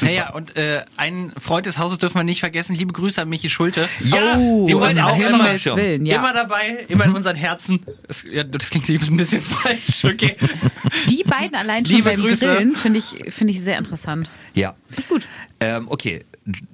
[0.00, 2.74] Naja, und äh, ein Freund des Hauses dürfen wir nicht vergessen.
[2.74, 3.86] Liebe Grüße an Michi Schulte.
[4.02, 5.44] Ja, Oh, den wollen auch auch immer
[5.76, 6.16] Willen, ja.
[6.16, 7.80] Immer dabei, immer in unseren Herzen.
[8.06, 10.36] Das, ja, das klingt ein bisschen falsch, okay.
[11.10, 12.46] Die beiden allein schon Liebe beim Grüße.
[12.46, 14.30] Grillen finde ich, finde ich sehr interessant.
[14.54, 14.74] Ja.
[15.08, 15.26] Gut.
[15.60, 16.24] Ähm, okay.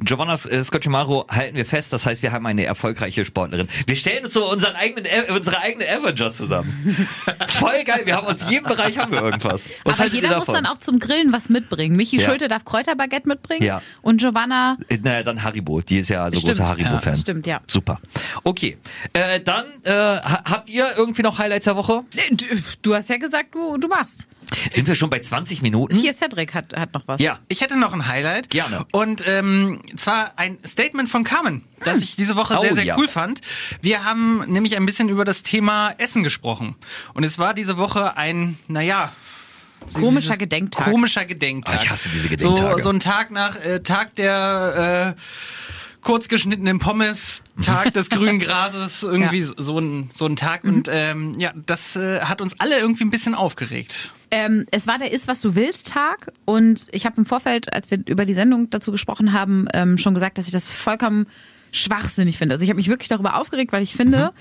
[0.00, 3.68] Giovanna äh, Scocimaro halten wir fest, das heißt, wir haben eine erfolgreiche Sportlerin.
[3.86, 7.08] Wir stellen uns so unseren eigenen, äh, unsere eigenen Avengers zusammen.
[7.48, 9.68] Voll geil, wir haben aus jedem Bereich haben wir irgendwas.
[9.84, 11.96] Was Aber jeder muss dann auch zum Grillen was mitbringen.
[11.96, 12.28] Michi Ja.
[12.28, 13.80] Schulte darf Kräuterbaguette mitbringen Ja.
[14.02, 15.80] und Giovanna Äh, Naja, dann Haribo.
[15.80, 16.58] Die ist ja so Stimmt.
[16.58, 17.14] großer Haribo-Fan.
[17.14, 17.60] Ja, stimmt, ja.
[17.66, 18.00] Super.
[18.44, 18.76] Okay.
[19.14, 22.04] Äh, dann äh, ha- habt ihr irgendwie noch Highlights der Woche?
[22.30, 22.44] Du,
[22.82, 24.26] du hast ja gesagt, du, du machst.
[24.70, 25.94] Sind wir schon bei 20 Minuten?
[25.96, 27.20] Hier Cedric hat, hat noch was.
[27.20, 27.38] Ja.
[27.48, 28.50] Ich hätte noch ein Highlight.
[28.50, 28.86] Gerne.
[28.92, 32.96] Und ähm, zwar ein Statement von Carmen, das ich diese Woche Oh, sehr, sehr ja.
[32.96, 33.40] cool fand.
[33.80, 36.76] Wir haben nämlich ein bisschen über das Thema Essen gesprochen.
[37.14, 39.12] Und es war diese Woche ein, naja,
[39.92, 40.84] Komischer Gedenktag.
[40.84, 41.74] komischer Gedenktag.
[41.76, 42.76] Oh, ich hasse diese Gedenktage.
[42.76, 45.20] So, so ein Tag nach äh, Tag der äh,
[46.02, 49.50] kurzgeschnittenen Pommes, Tag des grünen Grases, irgendwie Ja.
[49.56, 50.64] so ein so ein Tag.
[50.64, 54.12] Und ähm, ja, das äh, hat uns alle irgendwie ein bisschen aufgeregt.
[54.30, 57.90] Ähm, es war der Ist, was du willst Tag und ich habe im Vorfeld, als
[57.90, 61.26] wir über die Sendung dazu gesprochen haben, ähm, schon gesagt, dass ich das vollkommen
[61.72, 62.54] schwachsinnig finde.
[62.54, 64.32] Also ich habe mich wirklich darüber aufgeregt, weil ich finde,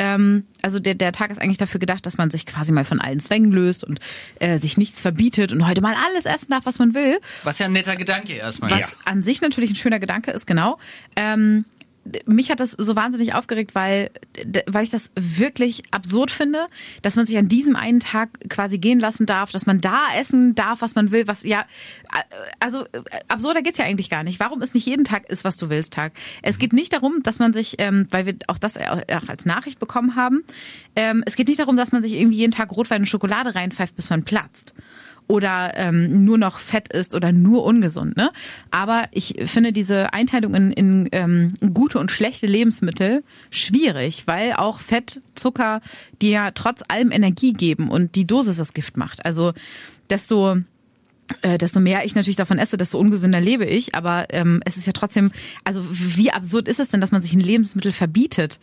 [0.00, 3.00] Ähm, also der, der Tag ist eigentlich dafür gedacht, dass man sich quasi mal von
[3.00, 3.98] allen Zwängen löst und
[4.38, 7.18] äh, sich nichts verbietet und heute mal alles essen darf, was man will.
[7.42, 8.96] Was ja ein netter Gedanke erstmal Was ist.
[9.04, 10.78] an sich natürlich ein schöner Gedanke ist, genau.
[11.16, 11.64] Ähm,
[12.26, 14.10] mich hat das so wahnsinnig aufgeregt, weil,
[14.66, 16.66] weil ich das wirklich absurd finde,
[17.02, 20.54] dass man sich an diesem einen Tag quasi gehen lassen darf, dass man da essen
[20.54, 21.64] darf, was man will, was ja,
[22.60, 22.86] also
[23.28, 24.40] absurder geht's ja eigentlich gar nicht.
[24.40, 26.12] Warum ist nicht jeden Tag ist, was du willst, Tag?
[26.42, 29.78] Es geht nicht darum, dass man sich, ähm, weil wir auch das auch als Nachricht
[29.78, 30.44] bekommen haben,
[30.96, 33.96] ähm, es geht nicht darum, dass man sich irgendwie jeden Tag Rotwein und Schokolade reinpfeift,
[33.96, 34.74] bis man platzt
[35.28, 38.16] oder ähm, nur noch fett ist oder nur ungesund.
[38.16, 38.30] Ne?
[38.70, 44.80] Aber ich finde diese Einteilung in, in ähm, gute und schlechte Lebensmittel schwierig, weil auch
[44.80, 45.80] Fett, Zucker,
[46.20, 49.24] die ja trotz allem Energie geben und die Dosis das Gift macht.
[49.24, 49.52] Also
[50.10, 50.56] desto
[51.42, 53.94] äh, desto mehr ich natürlich davon esse, desto ungesünder lebe ich.
[53.94, 55.30] Aber ähm, es ist ja trotzdem,
[55.64, 58.58] also wie absurd ist es denn, dass man sich ein Lebensmittel verbietet?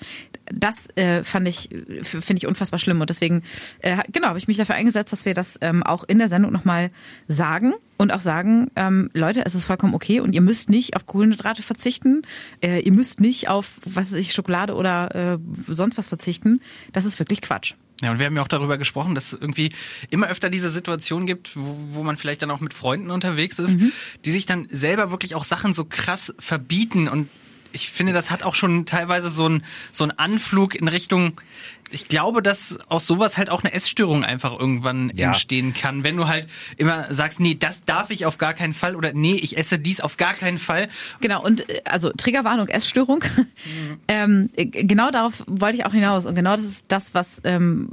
[0.51, 1.69] Das äh, fand ich,
[2.03, 3.01] finde ich unfassbar schlimm.
[3.01, 3.43] Und deswegen,
[3.79, 6.51] äh, genau, habe ich mich dafür eingesetzt, dass wir das ähm, auch in der Sendung
[6.51, 6.91] nochmal
[7.27, 11.05] sagen und auch sagen, ähm, Leute, es ist vollkommen okay und ihr müsst nicht auf
[11.05, 12.23] Kohlenhydrate verzichten,
[12.61, 16.61] äh, ihr müsst nicht auf, was weiß ich, Schokolade oder äh, sonst was verzichten.
[16.91, 17.75] Das ist wirklich Quatsch.
[18.01, 19.69] Ja, und wir haben ja auch darüber gesprochen, dass es irgendwie
[20.09, 23.79] immer öfter diese Situation gibt, wo, wo man vielleicht dann auch mit Freunden unterwegs ist,
[23.79, 23.91] mhm.
[24.25, 27.29] die sich dann selber wirklich auch Sachen so krass verbieten und
[27.71, 31.41] ich finde, das hat auch schon teilweise so ein so ein Anflug in Richtung,
[31.91, 35.27] ich glaube, dass aus sowas halt auch eine Essstörung einfach irgendwann ja.
[35.27, 36.03] entstehen kann.
[36.03, 39.35] Wenn du halt immer sagst, nee, das darf ich auf gar keinen Fall oder nee,
[39.35, 40.89] ich esse dies auf gar keinen Fall.
[41.21, 43.23] Genau, und äh, also Triggerwarnung, Essstörung.
[43.37, 43.97] Mhm.
[44.07, 46.25] ähm, genau darauf wollte ich auch hinaus.
[46.25, 47.87] Und genau das ist das, was ähm,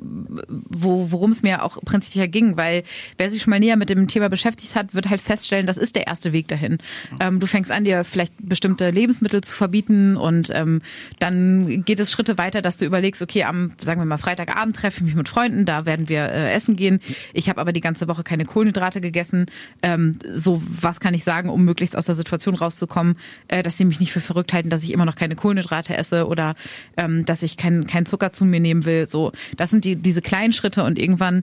[0.69, 2.85] wo, worum es mir auch prinzipiell ging, weil
[3.19, 5.97] wer sich schon mal näher mit dem Thema beschäftigt hat, wird halt feststellen, das ist
[5.97, 6.73] der erste Weg dahin.
[6.73, 7.19] Mhm.
[7.21, 10.81] Ähm, du fängst an, dir vielleicht bestimmte Lebensmittel zu verbieten und ähm,
[11.19, 15.01] dann geht es Schritte weiter, dass du überlegst, okay, am sagen wir mal, Freitagabend treffe
[15.01, 17.01] ich mich mit Freunden, da werden wir äh, essen gehen.
[17.33, 19.47] Ich habe aber die ganze Woche keine Kohlenhydrate gegessen.
[19.83, 23.17] Ähm, so, was kann ich sagen, um möglichst aus der Situation rauszukommen,
[23.49, 26.27] äh, dass sie mich nicht für verrückt halten, dass ich immer noch keine Kohlenhydrate esse
[26.27, 26.55] oder
[26.97, 29.07] ähm, dass ich keinen kein Zucker zu mir nehmen will.
[29.07, 31.43] So, das sind die, diese kleinen Schritte und irgendwann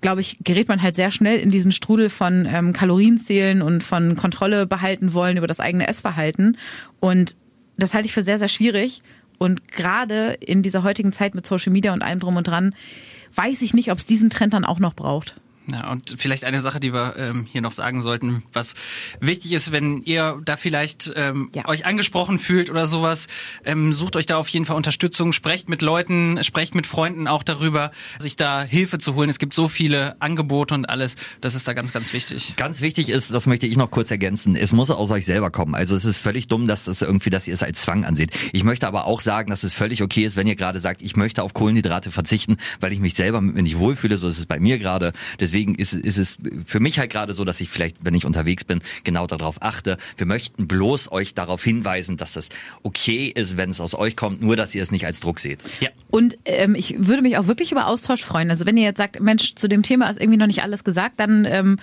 [0.00, 4.16] glaube ich, gerät man halt sehr schnell in diesen Strudel von ähm, Kalorienzählen und von
[4.16, 6.56] Kontrolle behalten wollen über das eigene Essverhalten.
[7.00, 7.36] Und
[7.76, 9.02] das halte ich für sehr, sehr schwierig.
[9.42, 12.74] Und gerade in dieser heutigen Zeit mit Social Media und allem drum und dran,
[13.34, 15.39] weiß ich nicht, ob es diesen Trend dann auch noch braucht.
[15.72, 18.74] Ja, und vielleicht eine Sache, die wir ähm, hier noch sagen sollten, was
[19.20, 21.68] wichtig ist, wenn ihr da vielleicht ähm, ja.
[21.68, 23.26] euch angesprochen fühlt oder sowas,
[23.64, 27.42] ähm, sucht euch da auf jeden Fall Unterstützung, sprecht mit Leuten, sprecht mit Freunden auch
[27.42, 29.28] darüber, sich da Hilfe zu holen.
[29.28, 32.54] Es gibt so viele Angebote und alles, das ist da ganz, ganz wichtig.
[32.56, 35.74] Ganz wichtig ist, das möchte ich noch kurz ergänzen, es muss aus euch selber kommen.
[35.74, 38.30] Also es ist völlig dumm, dass das irgendwie, dass ihr es als Zwang anseht.
[38.52, 41.16] Ich möchte aber auch sagen, dass es völlig okay ist, wenn ihr gerade sagt, ich
[41.16, 44.46] möchte auf Kohlenhydrate verzichten, weil ich mich selber mit mir nicht wohlfühle, so ist es
[44.46, 45.12] bei mir gerade.
[45.38, 48.24] Deswegen deswegen ist, ist es für mich halt gerade so, dass ich vielleicht, wenn ich
[48.24, 49.98] unterwegs bin, genau darauf achte.
[50.16, 52.48] Wir möchten bloß euch darauf hinweisen, dass das
[52.82, 55.60] okay ist, wenn es aus euch kommt, nur dass ihr es nicht als Druck seht.
[55.80, 55.90] Ja.
[56.10, 58.50] Und ähm, ich würde mich auch wirklich über Austausch freuen.
[58.50, 61.20] Also wenn ihr jetzt sagt, Mensch, zu dem Thema ist irgendwie noch nicht alles gesagt,
[61.20, 61.76] dann ähm,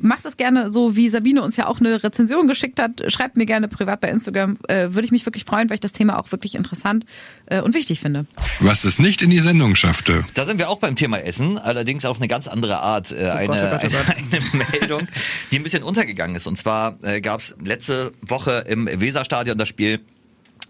[0.00, 3.04] macht das gerne so, wie Sabine uns ja auch eine Rezension geschickt hat.
[3.08, 4.56] Schreibt mir gerne privat bei Instagram.
[4.68, 7.04] Äh, würde ich mich wirklich freuen, weil ich das Thema auch wirklich interessant
[7.46, 8.26] äh, und wichtig finde.
[8.60, 10.24] Was es nicht in die Sendung schaffte.
[10.34, 13.12] Da sind wir auch beim Thema Essen, allerdings auf eine ganz andere Art.
[13.18, 14.16] Äh, oh eine, Gott, oh Gott, oh Gott.
[14.16, 15.08] eine, eine Meldung,
[15.50, 16.46] die ein bisschen untergegangen ist.
[16.46, 20.00] Und zwar äh, gab es letzte Woche im Weserstadion das Spiel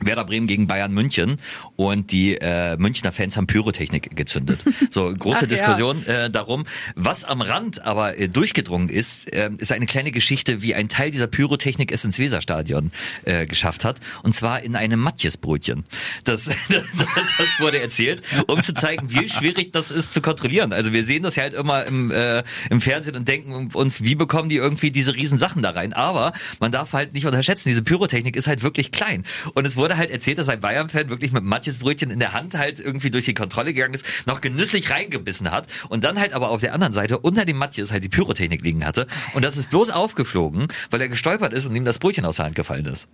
[0.00, 1.38] Werder Bremen gegen Bayern München
[1.76, 4.60] und die äh, Münchner Fans haben Pyrotechnik gezündet.
[4.90, 6.26] So große Ach, Diskussion ja.
[6.26, 6.64] äh, darum.
[6.94, 11.10] Was am Rand aber äh, durchgedrungen ist, äh, ist eine kleine Geschichte, wie ein Teil
[11.10, 12.92] dieser Pyrotechnik es ins Weserstadion
[13.24, 14.00] äh, geschafft hat.
[14.22, 15.84] Und zwar in einem Matjesbrötchen.
[16.24, 16.44] Das,
[17.38, 20.72] das wurde erzählt, um zu zeigen, wie schwierig das ist zu kontrollieren.
[20.72, 24.14] Also wir sehen das ja halt immer im, äh, im Fernsehen und denken uns, wie
[24.14, 25.92] bekommen die irgendwie diese riesen Sachen da rein?
[25.92, 29.24] Aber man darf halt nicht unterschätzen, diese Pyrotechnik ist halt wirklich klein.
[29.54, 32.34] Und es wurde wurde halt erzählt, dass ein Bayern-Fan wirklich mit Matjes Brötchen in der
[32.34, 36.34] Hand halt irgendwie durch die Kontrolle gegangen ist, noch genüsslich reingebissen hat und dann halt
[36.34, 39.06] aber auf der anderen Seite unter dem Matjes halt die Pyrotechnik liegen hatte.
[39.32, 42.44] Und das ist bloß aufgeflogen, weil er gestolpert ist und ihm das Brötchen aus der
[42.44, 43.08] Hand gefallen ist.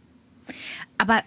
[0.98, 1.22] Aber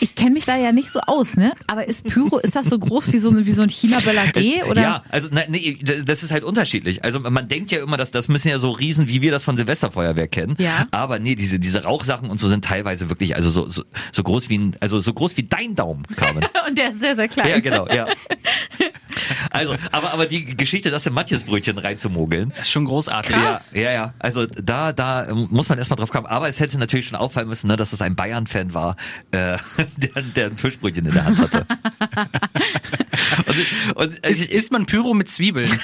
[0.00, 1.52] ich kenne mich da ja nicht so aus, ne?
[1.66, 4.62] Aber ist Pyro, ist das so groß wie so, ein wie so ein China-Bella D?
[4.64, 4.82] Oder?
[4.82, 7.04] Ja, also na, nee, das ist halt unterschiedlich.
[7.04, 9.56] Also man denkt ja immer, dass das müssen ja so Riesen, wie wir das von
[9.56, 10.56] Silvesterfeuerwehr kennen.
[10.58, 10.86] Ja.
[10.90, 14.48] Aber nee, diese, diese Rauchsachen und so sind teilweise wirklich, also so, so, so groß
[14.48, 16.44] wie ein, also so groß wie dein Daumen, Carmen.
[16.68, 17.48] und der ist sehr, sehr klein.
[17.48, 18.06] Ja, genau, ja.
[19.50, 22.50] Also, aber, aber die Geschichte, das in Matjesbrötchen reinzumogeln.
[22.50, 23.34] Das ist schon großartig.
[23.34, 23.72] Krass.
[23.74, 24.14] Ja, ja, ja.
[24.18, 26.26] Also da, da ähm, muss man erstmal drauf kommen.
[26.26, 28.96] Aber es hätte natürlich schon auffallen müssen, ne, dass es ein Bayern-Fan war,
[29.32, 29.56] äh,
[29.96, 31.66] der, der ein Fischbrötchen in der Hand hatte.
[33.94, 35.68] und, und Ist, isst man Pyro mit Zwiebeln?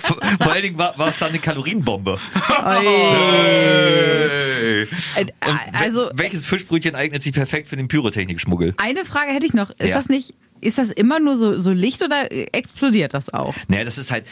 [0.00, 2.18] Vor, vor allen Dingen war, war es dann eine Kalorienbombe.
[3.10, 4.82] Hey.
[5.16, 5.30] Äh, we-
[5.72, 8.74] Also welches Fischbrötchen eignet sich perfekt für den Pyrotechnikschmuggel?
[8.78, 9.70] eine Frage hätte ich noch.
[9.70, 9.96] Ist Ja.
[9.96, 13.54] das nicht, ist das immer nur so, so Licht oder explodiert das auch?
[13.68, 14.24] Naja, das ist halt,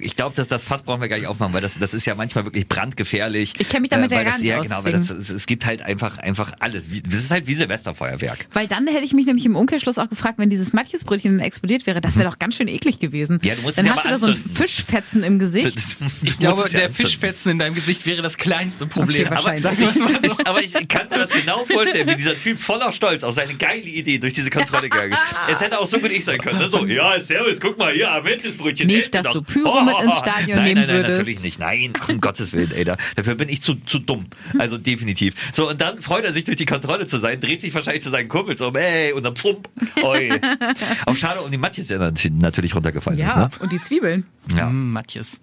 [0.00, 2.14] ich glaube, dass das Fass brauchen wir gar nicht aufmachen, weil das, das ist ja
[2.14, 3.54] manchmal wirklich brandgefährlich.
[3.58, 5.46] Ich kenn mich damit ja weil gar das, nicht Ja, aus, genau, weil das, es
[5.46, 6.88] gibt halt einfach, einfach alles.
[7.08, 8.46] Das ist halt wie Silvesterfeuerwerk.
[8.52, 11.86] Weil dann hätte ich mich nämlich im Umkehrschluss auch gefragt, wenn dieses Matjesbrötchen dann explodiert
[11.86, 13.34] wäre, das wäre doch ganz schön eklig gewesen.
[13.42, 13.48] Mhm.
[13.48, 14.54] Ja, du musst dann es ja hast du mal da so ein.
[14.54, 15.76] Fischfetzen im Gesicht.
[15.76, 16.90] Das- Ich du glaube, ja der.
[16.90, 19.26] Fischfetzen in deinem Gesicht wäre das kleinste Problem.
[19.26, 19.62] Okay, wahrscheinlich.
[19.90, 20.06] So.
[20.22, 23.54] Ich, aber ich kann mir das genau vorstellen, wie dieser Typ voller Stolz auf seine
[23.54, 25.18] geile Idee durch diese Kontrolle gegangen ist.
[25.50, 26.58] Es hätte auch so gut ich sein können.
[26.58, 26.68] Ne?
[26.68, 28.86] So, ja, servus, guck mal hier, Aventisbrötchen.
[28.86, 29.32] Nicht, ihr dass doch.
[29.34, 31.18] du Pyro mit ins Stadion nein, nehmen nein, nein, würdest.
[31.18, 31.58] natürlich nicht.
[31.58, 32.84] Nein, ach, um Gottes Willen, ey.
[32.84, 34.26] Da, dafür bin ich zu, zu dumm.
[34.58, 35.34] Also definitiv.
[35.52, 38.10] So, und dann freut er sich durch die Kontrolle zu sein, dreht sich wahrscheinlich zu
[38.10, 39.68] seinen Kumpels um, ey, und dann pfump.
[40.02, 40.30] Oi.
[41.06, 43.34] Auch schade um die Matjes, der natürlich runtergefallen ist.
[43.34, 43.50] ja, Ne?
[43.60, 44.26] und die Zwiebeln.
[44.56, 44.68] Ja.
[44.68, 45.40] Hm, Matjes.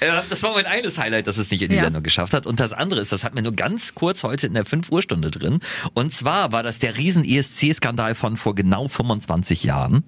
[0.00, 1.84] Äh, das war mein eines Highlight, dass es nicht in die Ja.
[1.84, 2.44] Sendung geschafft hat.
[2.46, 5.02] Und das andere ist, das hat mir nur ganz kurz heute in der 5 Uhr
[5.02, 5.60] Stunde drin.
[5.94, 10.02] Und zwar war das der riesen ESC-Skandal von vor genau 25 Jahren.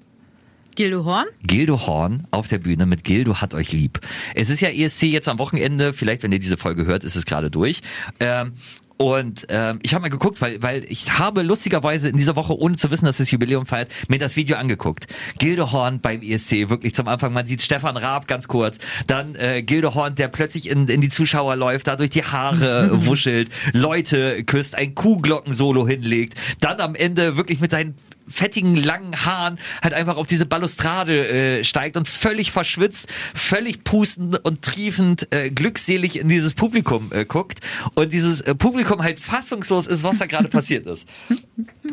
[0.74, 1.26] Gildo Horn?
[1.42, 4.00] Gildo Horn auf der Bühne mit Gildo hat euch lieb.
[4.36, 7.26] Es ist ja ESC jetzt am Wochenende, vielleicht wenn ihr diese Folge hört, ist es
[7.26, 7.80] gerade durch.
[8.20, 8.52] Ähm,
[8.98, 12.76] und ähm, ich habe mal geguckt, weil, weil ich habe lustigerweise in dieser Woche, ohne
[12.76, 15.06] zu wissen, dass das Jubiläum feiert, mir das Video angeguckt.
[15.38, 17.32] Gildo Horn beim ESC, wirklich zum Anfang.
[17.32, 18.78] Man sieht Stefan Raab ganz kurz.
[19.06, 23.50] Dann äh, Gildo Horn, der plötzlich in, in die Zuschauer läuft, dadurch die Haare wuschelt,
[23.72, 26.34] Leute küsst, ein Kuhglocken-Solo hinlegt.
[26.60, 27.94] Dann am Ende wirklich mit seinen
[28.30, 34.44] fettigen, langen Haaren halt einfach auf diese Balustrade äh, steigt und völlig verschwitzt, völlig pustend
[34.44, 37.60] und triefend, äh, glückselig in dieses Publikum äh, guckt
[37.94, 41.06] und dieses äh, Publikum halt fassungslos ist, was da gerade passiert ist.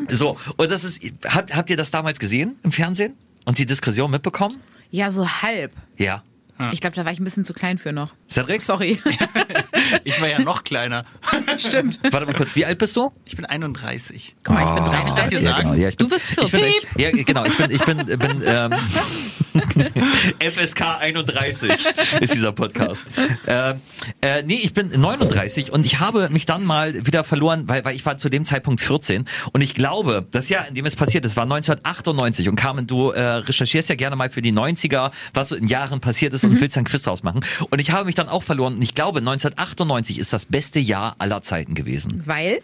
[0.10, 4.12] So, und das ist, habt, habt ihr das damals gesehen im Fernsehen und die Diskussion
[4.12, 4.58] mitbekommen?
[4.92, 5.72] Ja, so halb.
[5.98, 6.22] Ja.
[6.72, 8.14] Ich glaube, da war ich ein bisschen zu klein für noch.
[8.30, 8.62] Cedric?
[8.62, 9.00] Sorry.
[10.04, 11.04] Ich war ja noch kleiner.
[11.58, 12.00] Stimmt.
[12.10, 13.12] Warte mal kurz, wie alt bist du?
[13.26, 14.36] Ich bin 31.
[14.44, 14.90] Guck mal, ich bin Ah.
[15.04, 15.16] 33.
[15.16, 15.74] das hier sagen?
[15.80, 16.88] Ja, ich bin, Du bist ich bin, 40.
[16.98, 18.74] Ja, genau, ich bin, ich bin, bin ähm,
[20.40, 21.72] FSK 31
[22.22, 23.06] ist dieser Podcast.
[23.48, 23.82] Ähm,
[24.22, 27.96] äh, nee, ich bin 39 und ich habe mich dann mal wieder verloren, weil, weil
[27.96, 31.26] ich war zu dem Zeitpunkt 14 und ich glaube, das Jahr, in dem es passiert
[31.26, 35.50] ist, war 1998 und Carmen, du äh, recherchierst ja gerne mal für die 90er, was
[35.50, 38.16] so in Jahren passiert ist und willst dann Quiz draus machen und ich habe mich
[38.16, 42.24] dann auch verloren und ich glaube, 1998 ist das beste Jahr aller Zeiten gewesen.
[42.26, 42.62] Weil?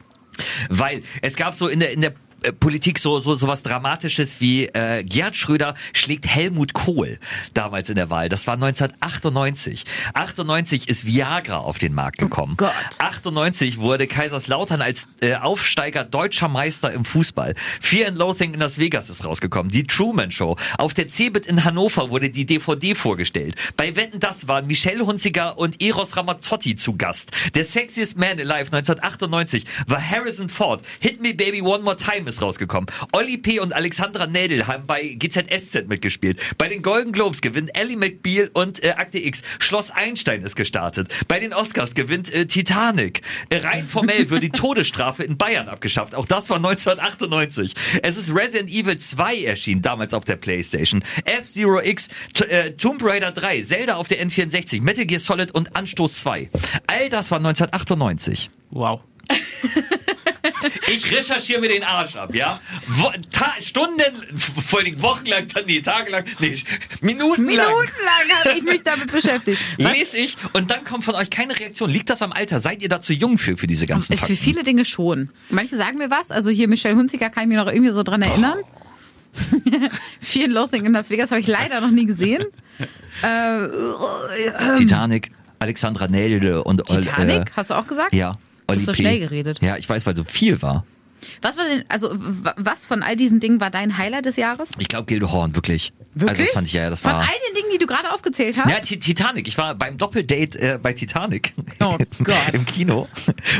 [0.70, 2.14] Weil es gab so in der, in der
[2.60, 7.20] Politik so, so, so was Dramatisches wie äh, Gerhard Schröder schlägt Helmut Kohl
[7.54, 8.30] damals in der Wahl.
[8.30, 9.86] Das war 1998.
[10.14, 12.56] 98 ist Viagra auf den Markt gekommen.
[12.58, 12.72] Gott.
[12.98, 17.54] 98 wurde Kaiserslautern als äh, Aufsteiger deutscher Meister im Fußball.
[17.80, 19.72] Fear and Loathing in Las Vegas ist rausgekommen.
[19.72, 20.56] Die Truman Show.
[20.80, 23.56] Auf der Cebit in Hannover wurde die DVD vorgestellt.
[23.78, 27.32] Bei Wetten, das waren Michelle Hunziker und Eros Ramazzotti zu Gast.
[27.54, 30.84] Der Sexiest Man Alive 1998 war Harrison Ford.
[31.00, 32.90] Hit Me Baby One More Time ist rausgekommen.
[33.12, 33.60] Olli P.
[33.60, 36.40] und Alexandra Nädel haben bei GZSZ mitgespielt.
[36.58, 39.44] Bei den Golden Globes gewinnen Ellie McBeal und äh, Akte X.
[39.60, 41.10] Schloss Einstein ist gestartet.
[41.28, 43.22] Bei den Oscars gewinnt äh, Titanic.
[43.50, 46.16] Äh, rein formell wird die Todesstrafe in Bayern abgeschafft.
[46.16, 47.74] Auch das war 1998.
[48.02, 51.04] Es ist Resident Evil 2 erschienen, damals auf der Playstation.
[51.26, 55.76] F-Zero X, T äh, Tomb Raider 3, Zelda auf der N64, Metal Gear Solid und
[55.76, 56.50] Anstoß 2.
[56.88, 58.50] All das war 1998.
[58.72, 59.02] Wow.
[60.88, 62.60] Ich recherchiere mir den Arsch ab, ja?
[62.88, 64.02] Wo, ta Stunden,
[64.38, 66.62] vor Dingen wochenlang, nee, tagelang, nee,
[67.02, 67.46] minutenlang.
[67.68, 69.62] Minutenlang habe ich mich damit beschäftigt.
[69.78, 71.90] Lese ich und dann kommt von euch keine Reaktion.
[71.90, 72.60] Liegt das am Alter?
[72.60, 74.38] Seid ihr da zu jung für, für diese ganzen Für Fakten?
[74.38, 75.30] viele Dinge schon.
[75.50, 76.32] Manche sagen mir was.
[76.32, 78.60] Also hier Michelle Hunziker kann ich mir noch irgendwie so dran erinnern.
[80.22, 82.46] Fear and Loathing in Las Vegas habe ich leider noch nie gesehen.
[83.22, 83.68] Äh,
[84.78, 88.14] Titanic, Alexandra Nelde und Titanic, Äh, hast du auch gesagt?
[88.16, 88.38] ja.
[88.74, 89.04] Du hast Oli so P.
[89.04, 89.60] schnell geredet.
[89.62, 90.86] Ja, ich weiß, weil so viel war.
[91.44, 92.10] Was war denn, also
[92.58, 94.72] was von all diesen Dingen war dein Highlight des Jahres?
[94.80, 95.94] Ich glaube Gildo Horn, wirklich.
[96.16, 96.30] Wirklich?
[96.32, 97.20] Also das fand ich ja, das Von war.
[97.22, 98.70] all den Dingen, die du gerade aufgezählt hast?
[98.70, 99.48] Ja, Ti- Titanic.
[99.48, 102.36] Ich war beim Doppeldate äh, bei Titanic Oh Gott.
[102.54, 103.08] im Kino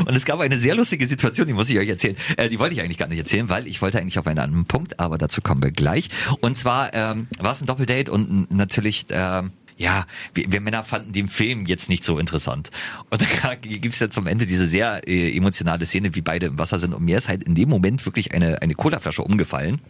[0.06, 2.16] und es gab eine sehr lustige Situation, die muss ich euch erzählen.
[2.36, 4.64] Äh, die wollte ich eigentlich gar nicht erzählen, weil ich wollte eigentlich auf einen anderen
[4.66, 6.08] Punkt, aber dazu kommen wir gleich.
[6.40, 11.12] Und zwar ähm, war es ein Doppeldate und natürlich ähm, ja, wir, wir Männer fanden
[11.12, 12.70] den Film jetzt nicht so interessant.
[13.10, 16.78] Und da gibt's ja zum Ende diese sehr äh, emotionale Szene, wie beide im Wasser
[16.78, 16.94] sind.
[16.94, 19.80] Und mir ist halt in dem Moment wirklich eine, eine Colaflasche umgefallen.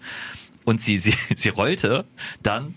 [0.64, 2.04] und sie, sie, sie rollte
[2.42, 2.74] dann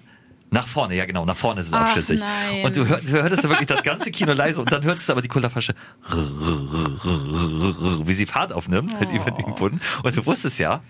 [0.52, 2.20] nach vorne, ja genau, nach vorne ist es Ach, abschüssig.
[2.22, 2.64] nein.
[2.64, 5.14] Und du, hör, du hörtest ja wirklich das ganze Kino leise und dann hörtest du
[5.14, 5.76] aber die Colaflasche,
[8.06, 9.82] wie sie Fahrt aufnimmt über den Boden.
[10.04, 10.82] Und du wusstest ja,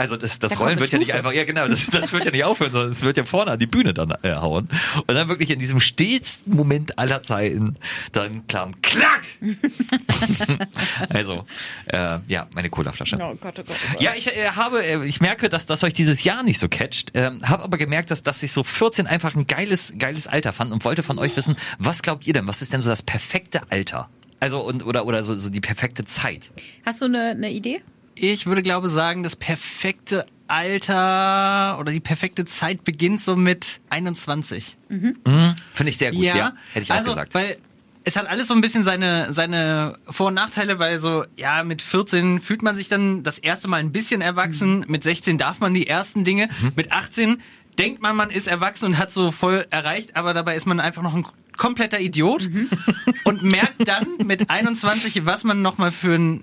[0.00, 1.18] also das, das Da Rollen wird ja nicht Stufe.
[1.18, 3.58] einfach, ja genau, das, das wird ja nicht aufhören, sondern es wird ja vorne an
[3.58, 4.66] die Bühne dann äh, hauen.
[4.96, 7.74] Und dann wirklich in diesem stillsten Moment aller Zeiten,
[8.12, 9.24] dann kam Klack!
[11.10, 11.44] also,
[11.88, 13.16] äh, ja, meine Colaflasche.
[13.16, 14.00] Oh Gott, oh Gott, oh Gott.
[14.00, 17.10] Ja, ich äh, habe, äh, ich merke, dass das euch dieses Jahr nicht so catcht.
[17.12, 20.72] Ähm, habe aber gemerkt, dass, dass ich so 14 einfach ein geiles, geiles Alter fand
[20.72, 22.48] und wollte von euch wissen, was glaubt ihr denn?
[22.48, 24.08] Was ist denn so das perfekte Alter?
[24.40, 26.50] Also und oder oder so, so die perfekte Zeit.
[26.86, 27.82] Hast du eine, eine Idee?
[28.14, 34.76] Ich würde glaube sagen, das perfekte Alter oder die perfekte Zeit beginnt so mit 21.
[34.88, 35.54] Finde
[35.90, 36.52] ich sehr gut, ja.
[36.72, 37.34] Hätte ich auch also, gesagt.
[37.34, 37.58] Weil
[38.04, 41.82] es hat alles so ein bisschen seine, seine Vor- und Nachteile, weil so, ja, mit
[41.82, 45.74] 14 fühlt man sich dann das erste Mal ein bisschen erwachsen, mit 16 darf man
[45.74, 46.72] die ersten Dinge, Mhm.
[46.76, 47.40] mit 18
[47.78, 51.02] denkt man, man ist erwachsen und hat so voll erreicht, aber dabei ist man einfach
[51.02, 51.24] noch ein
[51.56, 52.68] kompletter Idiot Mhm.
[53.24, 56.42] und merkt dann mit 21, was man nochmal für ein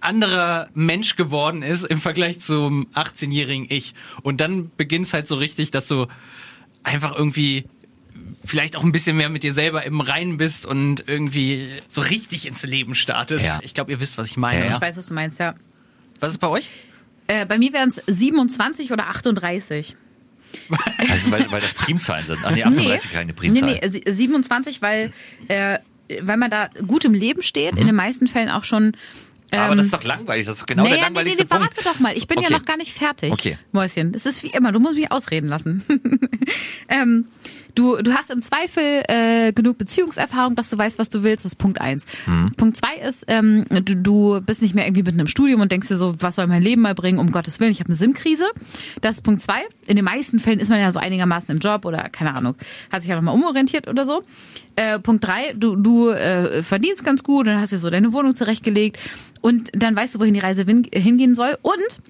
[0.00, 3.94] anderer Mensch geworden ist im Vergleich zum 18-jährigen Ich.
[4.22, 6.06] Und dann beginnt es halt so richtig, dass du
[6.82, 7.64] einfach irgendwie
[8.44, 12.46] vielleicht auch ein bisschen mehr mit dir selber im Reinen bist und irgendwie so richtig
[12.46, 13.44] ins Leben startest.
[13.46, 13.58] Ja.
[13.62, 14.60] Ich glaube, ihr wisst, was ich meine.
[14.60, 14.74] Ja, ja.
[14.76, 15.54] Ich weiß, was du meinst, ja.
[16.20, 16.68] Was ist bei euch?
[17.26, 19.96] Äh, bei mir wären es 27 oder 38.
[21.08, 22.38] Also weil, weil das Primzahlen sind.
[22.44, 23.78] Ach nee, 38 keine nee, Primzahl.
[23.82, 25.12] nee, sie- 27, weil,
[25.48, 25.78] äh,
[26.22, 28.92] weil man da gut im Leben steht, in den meisten Fällen auch schon.
[29.52, 30.46] Ähm, aber das ist doch langweilig.
[30.46, 31.76] Das ist doch genau der naja, nee, nee, langweiligste nee, Punkt.
[31.76, 32.16] warte doch mal.
[32.16, 32.48] Ich bin Okay.
[32.50, 33.32] ja noch gar nicht fertig.
[33.32, 33.58] Okay.
[33.72, 35.84] Mäuschen, es ist wie immer, du musst mich ausreden lassen.
[36.88, 37.26] ähm,
[37.76, 41.44] du, du hast im Zweifel äh, genug Beziehungserfahrung, dass du weißt, was du willst.
[41.44, 42.04] Das ist Punkt eins.
[42.26, 42.52] Mhm.
[42.56, 45.88] Punkt zwei ist, ähm, du, du bist nicht mehr irgendwie mitten im Studium und denkst
[45.88, 47.18] dir so, was soll mein Leben mal bringen?
[47.18, 48.46] Um Gottes Willen, ich habe eine Sinnkrise.
[49.00, 49.62] Das ist Punkt zwei.
[49.86, 52.56] In den meisten Fällen ist man ja so einigermaßen im Job oder keine Ahnung,
[52.90, 54.22] hat sich ja nochmal umorientiert oder so.
[54.74, 58.34] Äh, Punkt drei, du, du äh, verdienst ganz gut, dann hast du so deine Wohnung
[58.34, 58.98] zurechtgelegt
[59.40, 61.56] und dann weißt du, wohin die Reise hingehen soll.
[61.62, 62.00] Und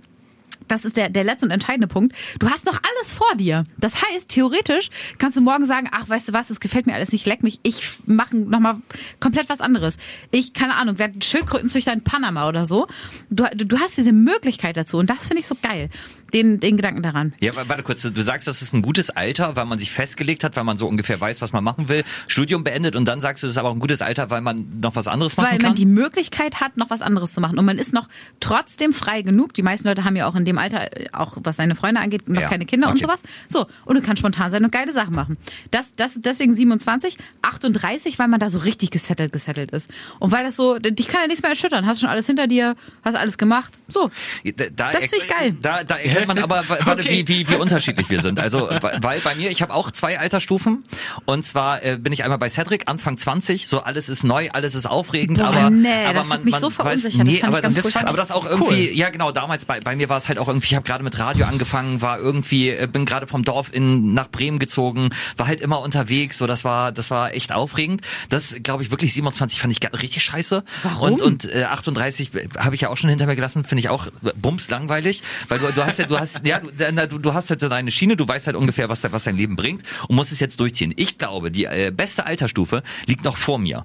[0.69, 2.15] das ist der, der letzte und entscheidende Punkt.
[2.39, 3.65] Du hast noch alles vor dir.
[3.79, 7.13] Das heißt, theoretisch kannst du morgen sagen, ach, weißt du was, das gefällt mir alles
[7.13, 8.77] nicht, leck mich, ich mache nochmal
[9.21, 9.97] komplett was anderes.
[10.31, 12.87] Ich, keine Ahnung, werde Schildkrötenzüchter in Panama oder so.
[13.31, 15.91] Du, du, hast diese Möglichkeit dazu und das finde ich so geil,
[16.33, 17.35] den, den Gedanken daran.
[17.41, 20.45] Ja, wa- warte kurz, du sagst, das ist ein gutes Alter, weil man sich festgelegt
[20.45, 23.43] hat, weil man so ungefähr weiß, was man machen will, Studium beendet und dann sagst
[23.43, 25.59] du, es ist aber auch ein gutes Alter, weil man noch was anderes machen Weil
[25.59, 25.69] kann?
[25.71, 27.59] man die Möglichkeit hat, noch was anderes zu machen.
[27.59, 28.09] Und man ist noch
[28.41, 29.55] trotzdem frei genug.
[29.55, 32.29] Die meisten Leute haben ja auch in dem Alter, äh, auch was seine Freunde angeht,
[32.29, 33.03] noch Ja, keine Kinder und okay.
[33.03, 33.23] sowas.
[33.49, 35.37] So, und du kannst spontan sein und geile Sachen machen.
[35.71, 39.91] Das, das deswegen 27, 38, weil man da so richtig gesettelt, gesettelt ist.
[40.19, 41.87] Und weil das so, dich kann ja nichts mehr erschüttern.
[41.87, 43.75] Hast schon alles hinter dir, hast alles gemacht.
[43.89, 44.11] So.
[44.45, 45.57] Da, da Das finde ich geil.
[45.63, 47.25] Da, da erkennt man aber, wa- warte, Okay.
[47.27, 48.39] wie, wie, wie unterschiedlich wir sind.
[48.39, 48.69] Also,
[49.01, 50.85] weil bei mir, ich habe auch zwei Altersstufen.
[51.25, 54.75] Und zwar äh, bin ich einmal bei Cedric, Anfang 20, so alles ist neu, alles
[54.75, 57.21] ist aufregend, Boah, aber, nee, aber das man, hat mich man so weiß, verunsichert.
[57.21, 59.95] Das nee, ich aber ganz das, aber das auch irgendwie, ja genau, damals bei, bei
[59.97, 62.89] mir war es halt auch irgendwie, ich habe gerade mit Radio angefangen, war irgendwie, äh,
[62.91, 66.93] bin gerade vom Dorf in nach Bremen gezogen, war halt immer unterwegs, so das war,
[66.93, 68.03] das war echt aufregend.
[68.29, 70.65] Das glaube ich wirklich 27 fand ich richtig scheiße.
[70.83, 71.13] Warum?
[71.15, 74.09] Und, und äh, 38 habe ich ja auch schon hinter mir gelassen, finde ich auch
[74.37, 77.69] bums langweilig, weil du, du hast ja, du hast, ja, du, du hast halt so
[77.69, 80.61] deine Schiene, du weißt halt ungefähr, was, was dein Leben bringt und musst es jetzt
[80.61, 80.93] durchziehen.
[80.97, 83.85] Ich glaube, die äh, beste Altersstufe liegt noch vor mir.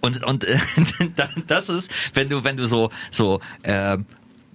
[0.00, 0.58] Und, und äh,
[1.46, 3.98] das ist, wenn du, wenn du so, so, äh,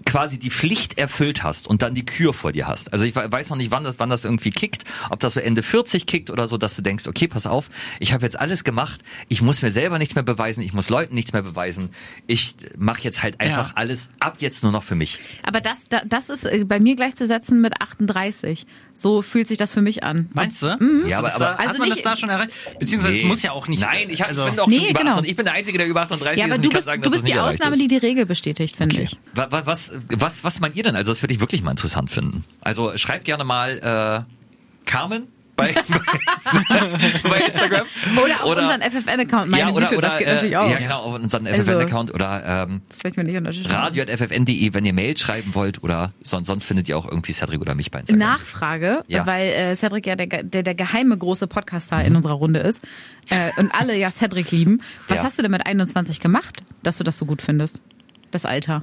[0.05, 2.91] quasi die Pflicht erfüllt hast und dann die Kür vor dir hast.
[2.93, 5.39] Also ich we- weiß noch nicht, wann das, wann das irgendwie kickt, ob das so
[5.39, 8.63] Ende 40 kickt oder so, dass du denkst, okay, pass auf, ich habe jetzt alles
[8.63, 11.89] gemacht, ich muss mir selber nichts mehr beweisen, ich muss Leuten nichts mehr beweisen,
[12.27, 13.73] ich mache jetzt halt einfach Ja.
[13.75, 15.19] alles ab jetzt nur noch für mich.
[15.43, 18.65] Aber das, da- das ist äh, bei mir gleichzusetzen mit 38.
[18.93, 20.29] So fühlt sich das für mich an.
[20.33, 20.67] Meinst du?
[20.67, 22.51] Ja, Hast du aber- das da, aber- hat Also man nicht- das da schon erreicht?
[22.79, 23.27] Beziehungsweise es Nee.
[23.27, 23.81] muss ja auch nicht.
[23.81, 25.11] Nein, ich, hab, also, ich bin doch Nee, schon über genau.
[25.11, 27.01] 38, ich bin der Einzige, der über 38 Ja, ist aber und du bist, sagen,
[27.01, 27.81] du dass bist es die Ausnahme, ist.
[27.81, 29.17] die die Regel bestätigt, finde ich.
[29.33, 29.65] Wa- wa-
[30.09, 30.95] Was, was, was meint ihr denn?
[30.95, 32.43] Also das würde ich wirklich mal interessant finden.
[32.61, 35.73] Also schreibt gerne mal äh, Carmen bei,
[36.69, 37.85] bei, bei Instagram.
[38.23, 39.55] Oder auf unseren FFN-Account.
[39.55, 40.69] Ja, oder, Güte, oder, das geht äh, natürlich auch.
[40.69, 42.81] Ja, genau, auf unseren Also- FFN-Account oder ähm,
[43.69, 47.75] radio.ffn.de, wenn ihr Mail schreiben wollt oder sonst, sonst findet ihr auch irgendwie Cedric oder
[47.75, 48.19] mich bei Instagram.
[48.27, 49.25] Nachfrage, Ja.
[49.25, 52.81] weil äh, Cedric ja der, der, der geheime große Podcaster in unserer Runde ist
[53.29, 54.81] äh, und alle ja Cedric lieben.
[55.07, 55.23] Was Ja.
[55.25, 57.81] hast du denn mit 21 gemacht, dass du das so gut findest?
[58.31, 58.81] Das Alter.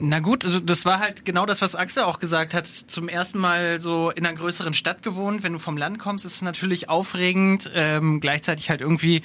[0.00, 2.66] Na gut, also das war halt genau das, was Axel auch gesagt hat.
[2.66, 5.42] Zum ersten Mal so in einer größeren Stadt gewohnt.
[5.42, 7.70] Wenn du vom Land kommst, ist es natürlich aufregend.
[7.74, 9.22] Ähm, gleichzeitig halt irgendwie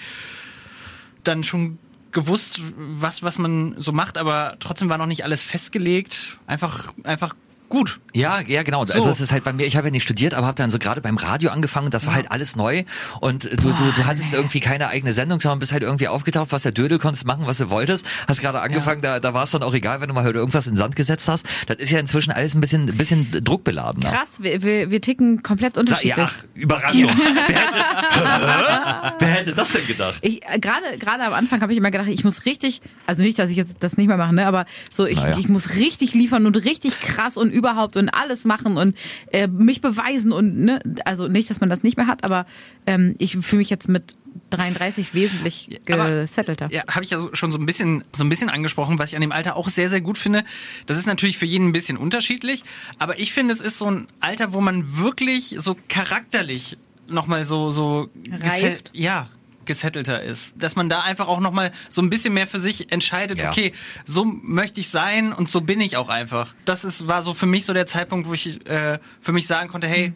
[1.24, 1.78] dann schon
[2.12, 6.38] gewusst, was, was man so macht, aber trotzdem war noch nicht alles festgelegt.
[6.48, 7.36] Einfach, einfach
[7.74, 8.00] gut.
[8.14, 8.82] Ja, ja, genau.
[8.84, 10.78] Also es ist halt bei mir, ich habe ja nicht studiert, aber habe dann so
[10.78, 12.84] gerade beim Radio angefangen das war halt alles neu
[13.20, 16.64] und du, du, du hattest irgendwie keine eigene Sendung, sondern bist halt irgendwie aufgetaucht, was
[16.64, 18.06] der Dödel konntest machen, was du wolltest.
[18.28, 20.68] Hast gerade angefangen, da, da war es dann auch egal, wenn du mal heute irgendwas
[20.68, 21.48] in den Sand gesetzt hast.
[21.68, 24.12] Das ist ja inzwischen alles ein bisschen, ein bisschen druckbeladener.
[24.12, 26.16] Krass, wir, wir, wir ticken komplett unterschiedlich.
[26.18, 27.10] Ja, ach, Überraschung.
[27.48, 30.22] wer, hätte, wer hätte das denn gedacht?
[30.22, 33.58] Gerade gerade am Anfang habe ich immer gedacht, ich muss richtig, also nicht, dass ich
[33.58, 35.38] jetzt das nicht mehr mache, ne, aber so ich, Naja.
[35.38, 38.98] ich muss richtig liefern und richtig krass und überhaupt und alles machen und
[39.32, 42.46] äh, mich beweisen und ne, also nicht, dass man das nicht mehr hat, aber
[42.86, 44.18] ähm, ich fühle mich jetzt mit
[44.50, 46.70] 33 wesentlich aber- gesettelter.
[46.72, 49.22] Ja, habe ich ja schon so ein bisschen so ein bisschen angesprochen, was ich an
[49.22, 50.44] dem Alter auch sehr sehr gut finde.
[50.86, 52.64] Das ist natürlich für jeden ein bisschen unterschiedlich,
[53.00, 57.46] aber ich finde, es ist so ein Alter, wo man wirklich so charakterlich noch mal
[57.46, 58.92] so so Reift.
[58.94, 59.30] ja,
[59.66, 62.92] gesettelter ist, dass man da einfach auch noch mal so ein bisschen mehr für sich
[62.92, 63.50] entscheidet, Ja.
[63.50, 63.74] okay,
[64.06, 66.54] so möchte ich sein und so bin ich auch einfach.
[66.66, 69.70] Das ist war so für mich so der Zeitpunkt, wo ich äh, für mich sagen
[69.70, 70.14] konnte, hey,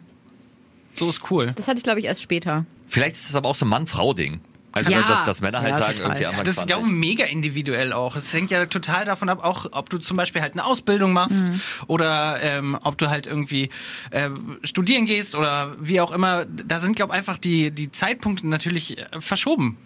[0.94, 1.52] so ist cool.
[1.56, 2.66] Das hatte ich glaube ich erst später.
[2.86, 4.40] Vielleicht ist das aber auch so ein Mann-Frau-Ding.
[4.78, 5.02] Also Ja.
[5.02, 6.10] dass, dass Männer halt Ja, sagen, total.
[6.10, 6.74] irgendwie Anfang Das ist, 20.
[6.74, 8.16] glaube ich, mega individuell auch.
[8.16, 11.48] Es hängt ja total davon ab, auch ob du zum Beispiel halt eine Ausbildung machst
[11.48, 11.60] Mhm.
[11.86, 13.70] oder ähm, ob du halt irgendwie
[14.10, 14.30] äh,
[14.64, 16.44] studieren gehst oder wie auch immer.
[16.46, 19.76] Da sind, glaube ich, einfach die, die Zeitpunkte natürlich äh, verschoben.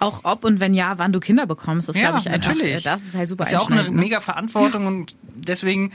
[0.00, 2.48] Auch ob und wenn ja, wann du Kinder bekommst, das Ja, glaube ich einfach.
[2.48, 2.74] natürlich.
[2.74, 3.90] äh, Das ist halt super Das ist ja auch eine ne?
[3.90, 5.92] mega Verantwortung und deswegen,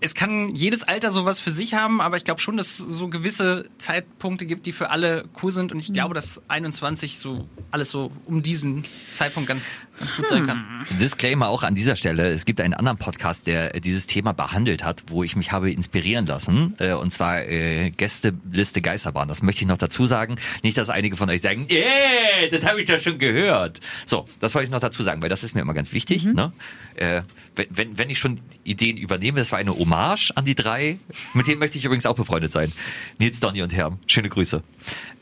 [0.00, 3.08] es kann jedes Alter sowas für sich haben, aber ich glaube schon, dass es so
[3.08, 7.90] gewisse Zeitpunkte gibt, die für alle cool sind und ich glaube, dass 21 so alles
[7.90, 10.86] so um diesen Zeitpunkt ganz, ganz gut sein kann.
[11.00, 12.30] Disclaimer auch an dieser Stelle.
[12.30, 15.70] Es gibt einen anderen Podcast, der äh, dieses Thema behandelt hat, wo ich mich habe
[15.70, 16.74] inspirieren lassen.
[16.78, 19.26] Äh, und zwar äh, Gästeliste Geisterbahn.
[19.26, 20.36] Das möchte ich noch dazu sagen.
[20.62, 23.80] Nicht, dass einige von euch sagen, yeah, das habe ich doch schon gehört.
[24.06, 26.24] So, das wollte ich noch dazu sagen, weil das ist mir immer ganz wichtig.
[26.24, 26.52] Ne?
[26.94, 27.22] Äh,
[27.56, 30.98] wenn, wenn, wenn ich schon Ideen übernehme, das war eine Hommage an die drei.
[31.34, 32.72] Mit denen möchte ich übrigens auch befreundet sein.
[33.18, 33.98] Nils, Donny und Herm.
[34.06, 34.62] Schöne Grüße.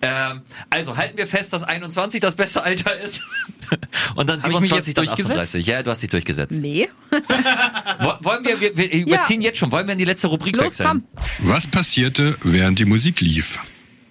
[0.02, 3.22] Ähm, also halten wir fest, dass 21 das beste Alter ist.
[4.16, 5.30] und dann Hab ich mich 27, jetzt dann durchgesetzt?
[5.30, 5.66] 38.
[5.66, 6.60] Ja, du hast dich durchgesetzt.
[6.60, 6.88] Nee.
[8.00, 10.64] Wo- Wollen wir, wir, wir überziehen jetzt schon, wollen wir in die letzte Rubrik Los,
[10.80, 10.88] wechseln?
[10.88, 11.48] komm.
[11.48, 13.58] Was passierte, während die Musik lief?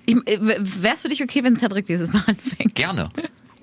[0.08, 0.16] Äh,
[0.60, 2.76] Wär's für dich okay, wenn Cedric dieses Mal anfängt?
[2.76, 3.10] Gerne.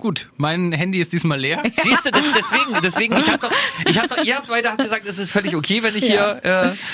[0.03, 1.63] Gut, mein Handy ist diesmal leer.
[1.81, 3.51] Siehst du, das, deswegen, deswegen, ich hab doch,
[3.87, 6.51] ich hab doch, ihr habt beide gesagt, es ist völlig okay, wenn ich hier äh,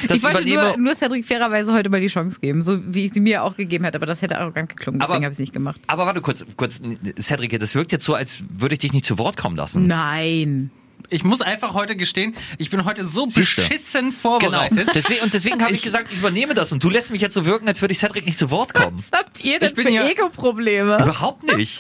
[0.08, 0.62] das ich wollte übernehme.
[0.70, 3.58] nur, nur Cedric fairerweise heute mal die Chance geben, so wie ich sie mir auch
[3.58, 5.80] gegeben hätte, aber das hätte arrogant geklungen, deswegen habe ich es nicht gemacht.
[5.88, 6.80] Aber warte kurz, kurz,
[7.20, 9.88] Cedric, das wirkt jetzt so, als würde ich dich nicht zu Wort kommen lassen.
[9.88, 10.70] Nein.
[11.12, 13.62] Ich muss einfach heute gestehen, ich bin heute so Siehste.
[13.64, 14.16] beschissen Genau.
[14.22, 14.90] vorbereitet.
[14.94, 17.34] Deswegen, und deswegen habe ich Ich- gesagt, ich übernehme das und du lässt mich jetzt
[17.34, 19.04] so wirken, als würde ich Cedric nicht zu Wort kommen.
[19.10, 20.98] Was habt ihr denn Ich bin für ja- Ego-Probleme?
[21.02, 21.80] Überhaupt nicht.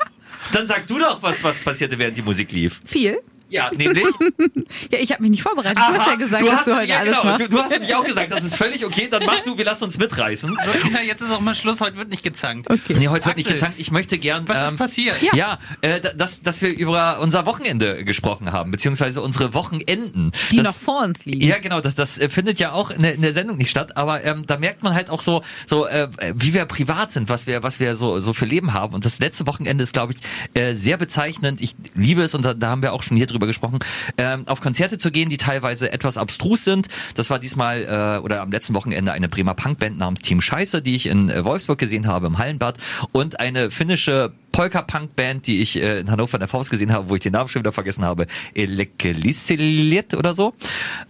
[0.52, 2.82] Dann sag du doch, was, was passierte, während die Musik lief.
[2.86, 3.22] Viel.
[3.50, 4.06] Ja, nämlich.
[4.91, 5.78] Ja, ich habe mich nicht vorbereitet.
[5.78, 7.24] du hast ja gesagt, dass du heute ja, alles genau.
[7.24, 7.45] machst.
[7.45, 9.84] Du, du hast nämlich auch gesagt, das ist völlig okay, dann mach du, wir lassen
[9.86, 10.58] uns mitreißen.
[10.66, 12.70] So, Kinder, jetzt ist auch mal Schluss, heute wird nicht gezankt.
[12.70, 12.95] Okay.
[12.97, 13.80] Nee, heute wird nicht Axel, gezankt.
[13.80, 14.47] Ich möchte gern.
[14.47, 15.22] Was ist ähm, passiert?
[15.22, 15.36] Ja.
[15.36, 20.32] Ja, äh, da- dass, dass wir über unser Wochenende gesprochen haben, beziehungsweise unsere Wochenenden.
[20.52, 21.45] Die das, noch vor uns liegen.
[21.45, 23.97] Ja, genau, das, das äh, findet ja auch in der, in der Sendung nicht statt,
[23.97, 27.47] aber ähm, da merkt man halt auch so, so äh, wie wir privat sind, was
[27.47, 28.93] wir, was wir so, so für Leben haben.
[28.93, 30.20] Und das letzte Wochenende ist, glaube ich,
[30.60, 31.62] äh, sehr bezeichnend.
[31.62, 33.80] Ich liebe es, und da, da haben wir auch schon hier drüber gesprochen,
[34.18, 36.88] ähm, auf Konzerte zu gehen, die teilweise etwas abstrus sind.
[37.16, 40.96] Das war diesmal äh, oder am letzten Wochenende eine Bremer Punkband namens Team Scheiße, die
[40.96, 42.78] ich in äh, Wolfsburg gesehen habe im Hallenbad
[43.12, 47.16] und eine finnische Polka-Punk-Band, die ich äh, in Hannover in der Faust gesehen habe, wo
[47.16, 48.26] ich den Namen schon wieder vergessen habe,
[48.56, 50.54] Elekelissilet oder so.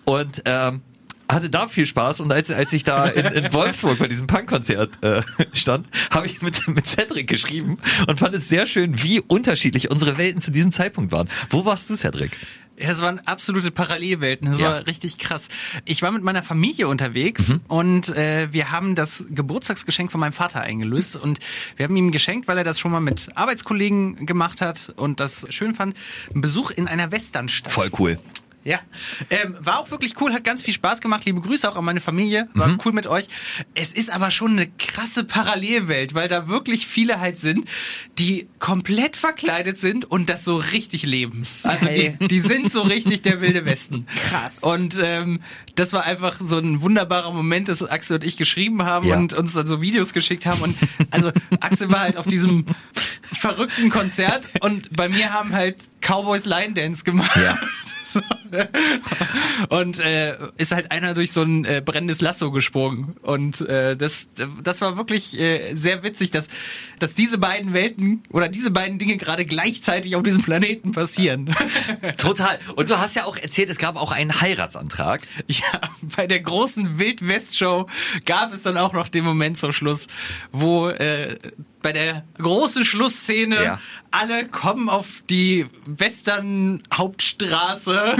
[0.05, 0.81] Und ähm,
[1.29, 5.03] hatte da viel Spaß und als, als ich da in, in Wolfsburg bei diesem Punkkonzert
[5.03, 5.21] äh,
[5.53, 7.77] stand, habe ich mit, mit Cedric geschrieben
[8.07, 11.29] und fand es sehr schön, wie unterschiedlich unsere Welten zu diesem Zeitpunkt waren.
[11.51, 12.31] Wo warst du, Cedric?
[12.81, 14.47] Es waren absolute Parallelwelten.
[14.51, 14.69] Das Ja.
[14.71, 15.49] war richtig krass.
[15.83, 17.61] Ich war mit meiner Familie unterwegs Mhm.
[17.67, 21.39] und äh, wir haben das Geburtstagsgeschenk von meinem Vater eingelöst und
[21.75, 25.45] wir haben ihm geschenkt, weil er das schon mal mit Arbeitskollegen gemacht hat und das
[25.49, 25.95] schön fand,
[26.31, 27.73] einen Besuch in einer Westernstadt.
[27.73, 28.17] Voll cool.
[28.65, 28.81] Ja,
[29.29, 31.23] ähm, war auch wirklich cool, hat ganz viel Spaß gemacht.
[31.25, 33.27] Liebe Grüße auch an meine Familie, war cool mit euch.
[33.73, 37.65] Es ist aber schon eine krasse Parallelwelt, weil da wirklich viele halt sind,
[38.17, 41.47] die komplett verkleidet sind und das so richtig leben.
[41.63, 42.17] Also die, Geil.
[42.29, 44.05] die sind so richtig der wilde Westen.
[44.29, 44.57] Krass.
[44.59, 45.39] Und ähm,
[45.75, 49.15] das war einfach so ein wunderbarer Moment, dass Axel und ich geschrieben haben Ja.
[49.17, 50.61] und uns dann so Videos geschickt haben.
[50.61, 50.75] Und
[51.11, 51.31] also
[51.61, 52.65] Axel war halt auf diesem
[53.21, 57.37] verrückten Konzert und bei mir haben halt Cowboys Line Dance gemacht.
[57.37, 57.57] Ja.
[59.69, 63.15] Und äh, ist halt einer durch so ein äh, brennendes Lasso gesprungen.
[63.21, 64.29] Und äh, das,
[64.63, 66.47] das war wirklich äh, sehr witzig, dass,
[66.99, 71.55] dass diese beiden Welten oder diese beiden Dinge gerade gleichzeitig auf diesem Planeten passieren.
[72.17, 72.59] Total.
[72.75, 75.21] Und du hast ja auch erzählt, es gab auch einen Heiratsantrag.
[75.47, 75.81] Ja,
[76.15, 77.87] bei der großen Wild-West-Show
[78.25, 80.07] gab es dann auch noch den Moment zum Schluss,
[80.51, 81.37] wo äh,
[81.81, 83.79] bei der großen Schlussszene Ja.
[84.11, 87.99] alle kommen auf die Western-Hauptstraße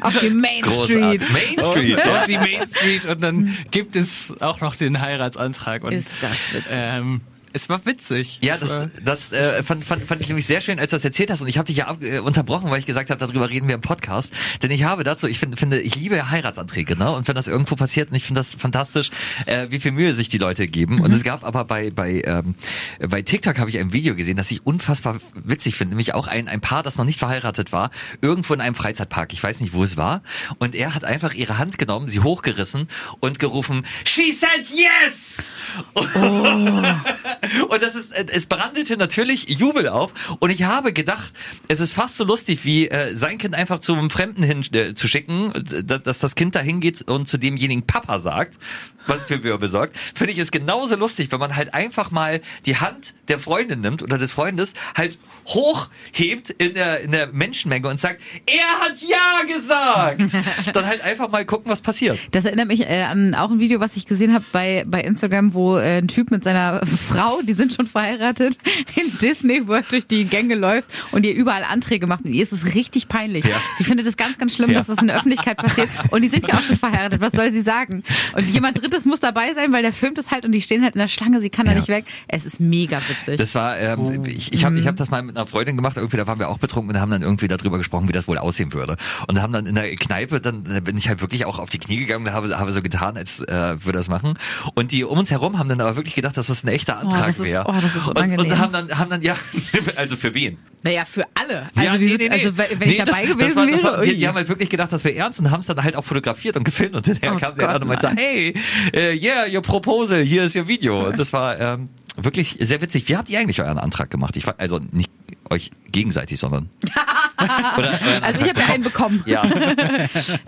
[0.00, 1.22] Auf die Main Großartig.
[1.22, 1.32] Street.
[1.32, 1.98] Main Street.
[1.98, 2.20] und, ja.
[2.20, 5.84] und die Main Street und dann gibt es auch noch den Heiratsantrag.
[5.84, 6.66] Und, Ist das witzig.
[6.70, 7.20] ähm,
[7.52, 8.38] es war witzig.
[8.42, 11.04] Ja, das, war, das äh, fand, fand, fand ich nämlich sehr schön, als du das
[11.04, 11.40] erzählt hast.
[11.40, 13.74] Und ich habe dich ja ab, äh, unterbrochen, weil ich gesagt habe, darüber reden wir
[13.74, 14.32] im Podcast.
[14.62, 17.10] Denn ich habe dazu, ich find, finde, ich liebe Heiratsanträge, ne?
[17.10, 19.10] Und wenn das irgendwo passiert, und ich finde das fantastisch,
[19.46, 21.00] äh, wie viel Mühe sich die Leute geben.
[21.00, 22.54] Und es gab aber bei bei ähm,
[23.00, 26.48] bei TikTok habe ich ein Video gesehen, das ich unfassbar witzig finde, nämlich auch ein
[26.48, 27.90] ein Paar, das noch nicht verheiratet war,
[28.20, 29.32] irgendwo in einem Freizeitpark.
[29.32, 30.22] Ich weiß nicht, wo es war.
[30.58, 32.88] Und er hat einfach ihre Hand genommen, sie hochgerissen
[33.20, 35.50] und gerufen, She said yes!
[37.68, 40.12] Und das ist, äh, es brandete natürlich Jubel auf.
[40.40, 41.32] Und ich habe gedacht,
[41.68, 44.94] es ist fast so lustig, wie äh, sein Kind einfach zu einem Fremden hin äh,
[44.94, 45.52] zu schicken,
[45.84, 48.58] da- dass das Kind da hingeht und zu demjenigen Papa sagt,
[49.06, 49.96] was für Wirbel sorgt.
[50.14, 54.02] Finde ich es genauso lustig, wenn man halt einfach mal die Hand der Freundin nimmt
[54.02, 59.54] oder des Freundes halt hochhebt in der, in der Menschenmenge und sagt, er hat ja
[59.54, 60.36] gesagt.
[60.74, 62.18] Dann halt einfach mal gucken, was passiert.
[62.32, 65.54] Das erinnert mich äh, an auch ein Video, was ich gesehen habe bei, bei Instagram,
[65.54, 68.58] wo äh, ein Typ mit seiner Frau, die sind schon verheiratet,
[68.96, 72.24] in Disney World durch die Gänge läuft und ihr überall Anträge macht.
[72.24, 73.44] Und ihr ist es richtig peinlich.
[73.44, 73.56] Ja.
[73.76, 74.78] Sie findet es ganz, ganz schlimm, Ja.
[74.78, 75.88] dass das in der Öffentlichkeit passiert.
[76.10, 77.20] Und die sind ja auch schon verheiratet.
[77.20, 78.02] Was soll sie sagen?
[78.34, 80.94] Und jemand Drittes muss dabei sein, weil der filmt es halt und die stehen halt
[80.94, 81.40] in der Schlange.
[81.40, 81.78] Sie kann da Ja.
[81.78, 82.04] nicht weg.
[82.28, 83.38] Es ist mega witzig.
[83.38, 86.16] Das war, ähm, ich, ich habe ich hab das mal mit einer Freundin gemacht, irgendwie,
[86.16, 88.72] da waren wir auch betrunken und haben dann irgendwie darüber gesprochen, wie das wohl aussehen
[88.72, 88.96] würde.
[89.28, 91.98] Und haben dann in der Kneipe, dann bin ich halt wirklich auch auf die Knie
[91.98, 94.38] gegangen und habe, habe so getan, als äh, würde das machen.
[94.74, 97.19] Und die um uns herum haben dann aber wirklich gedacht, dass das ein echter Antrag
[97.26, 97.64] das ist- wäre.
[97.66, 98.46] oh, das ist und, unangenehm.
[98.52, 99.34] und haben dann, haben dann, ja,
[99.96, 100.58] also für wen?
[100.82, 101.68] naja, für alle.
[101.76, 103.92] Also, Ja, die, also wenn wenn ich Nee, dabei das, gewesen das war, das wäre,
[103.98, 105.94] war, die, die haben halt wirklich gedacht, das wäre ernst und haben es dann halt
[105.96, 108.16] auch fotografiert und gefilmt und hinterher Oh kam sie halt an und meinte, nein.
[108.16, 108.54] hey,
[108.94, 111.08] äh, yeah, your proposal, hier ist your Video.
[111.08, 113.08] Und das war ähm, wirklich sehr witzig.
[113.08, 114.36] Wie habt ihr eigentlich euren Antrag gemacht?
[114.36, 115.10] Ich, war- also nicht
[115.50, 116.70] euch gegenseitig, sondern
[117.78, 119.22] oder Also ich habe ja einen bekommen.
[119.26, 119.42] ja.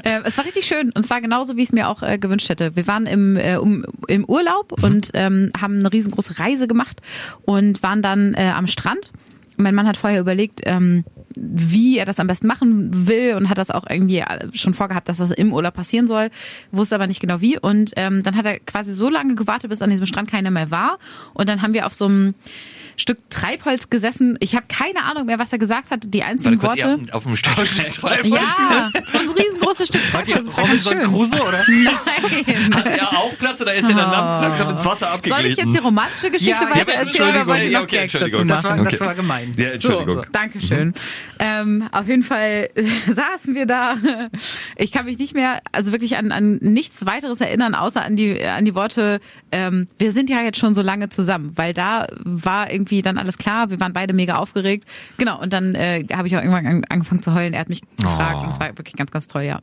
[0.04, 2.48] Äh, es war richtig schön und zwar genauso, wie ich es mir auch äh, gewünscht
[2.48, 2.74] hätte.
[2.76, 7.00] Wir waren im, äh, um, im Urlaub und ähm, haben eine riesengroße Reise gemacht
[7.42, 9.12] und waren dann äh, am Strand.
[9.56, 11.04] Und mein Mann hat vorher überlegt, ähm,
[11.36, 15.08] wie er das am besten machen will und hat das auch irgendwie äh, schon vorgehabt,
[15.08, 16.30] dass das im Urlaub passieren soll,
[16.70, 17.58] wusste aber nicht genau wie.
[17.58, 20.70] Und ähm, dann hat er quasi so lange gewartet, bis an diesem Strand keiner mehr
[20.70, 20.98] war.
[21.34, 22.34] Und dann haben wir auf so einem
[22.96, 24.36] Stück Treibholz gesessen.
[24.40, 26.00] Ich habe keine Ahnung mehr, was er gesagt hat.
[26.06, 27.00] Die Warte einzigen kurz, ihr Worte.
[27.02, 27.52] habt auf dem Stück
[28.24, 30.46] Ja, so ein riesengroßes Stück Treibholz.
[30.46, 31.04] Das war ganz Robinson schön.
[31.04, 31.64] Crusoe oder?
[31.68, 32.74] Nein.
[32.74, 35.46] Hat er auch Platz oder ist er dann langsam ins Wasser Soll abgeglitten?
[35.50, 38.46] ich jetzt die romantische Geschichte Ja, ja, weiter erzählen oder noch okay, Entschuldigung.
[38.48, 38.84] Das war, machen?
[38.84, 39.06] das Okay.
[39.06, 39.52] war gemein.
[39.56, 40.14] Ja, Entschuldigung.
[40.16, 40.94] So, Dankeschön.
[41.38, 43.96] Ähm, auf jeden Fall äh, saßen wir da.
[44.76, 48.42] Ich kann mich nicht mehr, also wirklich an, an nichts weiteres erinnern, außer an die,
[48.44, 49.20] an die Worte,
[49.52, 53.38] ähm, wir sind ja jetzt schon so lange zusammen, weil da war irgendwie dann alles
[53.38, 54.86] klar, wir waren beide mega aufgeregt.
[55.18, 57.52] Genau, und dann äh, habe ich auch irgendwann an, angefangen zu heulen.
[57.54, 58.42] Er hat mich gefragt Oh.
[58.44, 59.60] und es war wirklich ganz, ganz toll, ja.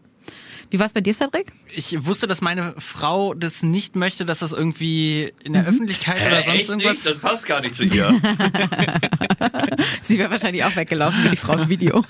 [0.72, 1.48] Wie war es bei dir, Cedric?
[1.76, 6.44] Ich wusste, dass meine Frau das nicht möchte, dass das irgendwie in der Öffentlichkeit oder
[6.44, 6.94] sonst Echt irgendwas.
[6.94, 7.06] nicht?
[7.08, 8.14] Das passt gar nicht zu ihr.
[10.02, 12.04] Sie wäre wahrscheinlich auch weggelaufen wie die Frau im Video.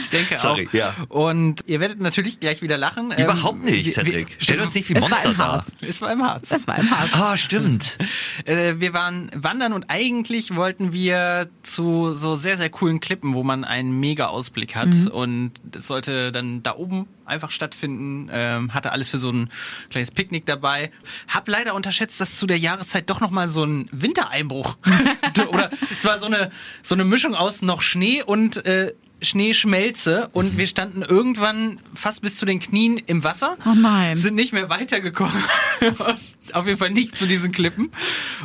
[0.00, 0.72] Ich denke Sorry, auch.
[0.74, 0.94] ja.
[1.08, 3.12] Und ihr werdet natürlich gleich wieder lachen.
[3.16, 4.28] Ähm, Überhaupt nicht, wir- Cedric.
[4.28, 5.46] wir- Stell uns nicht wie Es war Monster im dar.
[5.52, 5.72] Harz.
[5.80, 6.48] Es war im Harz.
[6.48, 7.10] Das war im Harz.
[7.12, 7.98] Ah, stimmt.
[8.44, 13.42] Äh, wir waren wandern und eigentlich wollten wir zu so sehr, sehr coolen Klippen, wo
[13.42, 14.94] man einen mega Ausblick hat.
[15.12, 18.28] Und das sollte dann da oben einfach stattfinden.
[18.32, 19.48] Ähm, hatte alles für so ein
[19.88, 20.90] kleines Picknick dabei.
[21.28, 24.76] Hab leider unterschätzt, dass zu der Jahreszeit doch nochmal so ein Wintereinbruch
[25.48, 26.50] oder es war so eine,
[26.82, 32.36] so eine Mischung aus noch Schnee und äh, Schneeschmelze und wir standen irgendwann fast bis
[32.36, 33.56] zu den Knien im Wasser.
[33.66, 34.16] Oh nein.
[34.16, 35.42] Sind nicht mehr weitergekommen.
[36.52, 37.90] Auf jeden Fall nicht zu diesen Klippen.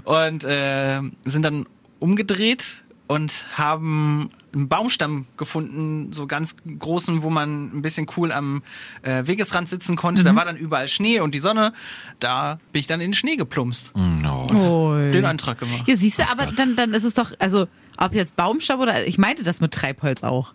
[0.04, 1.66] Und äh, sind dann
[2.00, 8.64] umgedreht und haben einen Baumstamm gefunden, so ganz großen, wo man ein bisschen cool am
[9.02, 10.24] äh, Wegesrand sitzen konnte.
[10.24, 11.74] Da war dann überall Schnee und die Sonne.
[12.20, 13.92] Da bin ich dann in den Schnee geplumpst.
[13.96, 15.12] Ui.
[15.12, 15.84] Den Antrag gemacht.
[15.88, 19.18] Ja, siehst du, aber dann, dann ist es doch, also, ob jetzt Baumstamm oder, ich
[19.18, 20.54] meinte das mit Treibholz auch.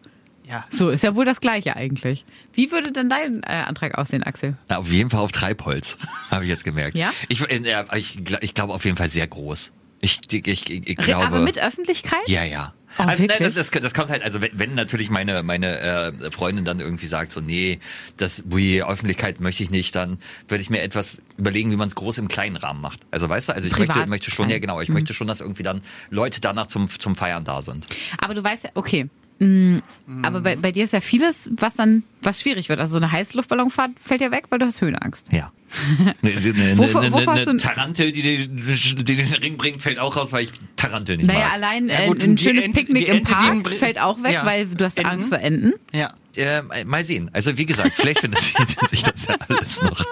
[0.51, 0.65] Ja.
[0.71, 2.25] So, ist ja wohl das Gleiche eigentlich.
[2.53, 4.57] Wie würde denn dein äh, Antrag aussehen, Axel?
[4.69, 5.97] Na, auf jeden Fall auf Treibholz,
[6.31, 6.97] habe ich jetzt gemerkt.
[6.97, 7.13] Ja?
[7.29, 9.71] Ich, äh, ich, ich glaube auf jeden Fall sehr groß.
[10.01, 11.27] Ich, ich, ich, ich glaube.
[11.27, 12.27] aber mit Öffentlichkeit?
[12.27, 12.75] ja, ja.
[12.99, 16.65] Oh, also, nein, das, das kommt halt, also wenn, wenn natürlich meine meine äh, Freundin
[16.65, 17.79] dann irgendwie sagt so, nee,
[18.17, 21.95] das die Öffentlichkeit möchte ich nicht, dann würde ich mir etwas überlegen, wie man es
[21.95, 23.01] groß im kleinen Rahmen macht.
[23.13, 23.95] Also weißt du, also ich Privat.
[23.95, 24.61] möchte, möchte schon, ja Mhm.
[24.63, 27.87] genau, ich möchte schon, dass irgendwie dann Leute danach zum zum Feiern da sind.
[28.19, 29.09] Aber du weißt ja, okay.
[29.41, 29.77] Mm,
[30.23, 32.79] Aber bei, bei dir ist ja vieles, was dann, was schwierig wird.
[32.81, 35.33] Also so eine Heißluftballonfahrt fällt ja weg, weil du hast Höhenangst.
[35.33, 35.51] Ja.
[36.23, 40.17] Eine, eine, Wovor- eine, hast eine Tarantel, die den, die den Ring bringt, fällt auch
[40.17, 41.53] raus, weil ich Tarantel nicht Naja, mag.
[41.53, 44.45] allein Ja, äh, gut, ein schönes Ent- Picknick im Ente, Park fällt auch weg, Ja.
[44.47, 45.11] weil du hast Enten.
[45.11, 45.75] Angst vor Enten.
[45.93, 46.13] Ja.
[46.37, 47.29] Äh, mal sehen.
[47.33, 48.41] Also wie gesagt, vielleicht findet
[48.89, 50.05] sich das ja alles noch.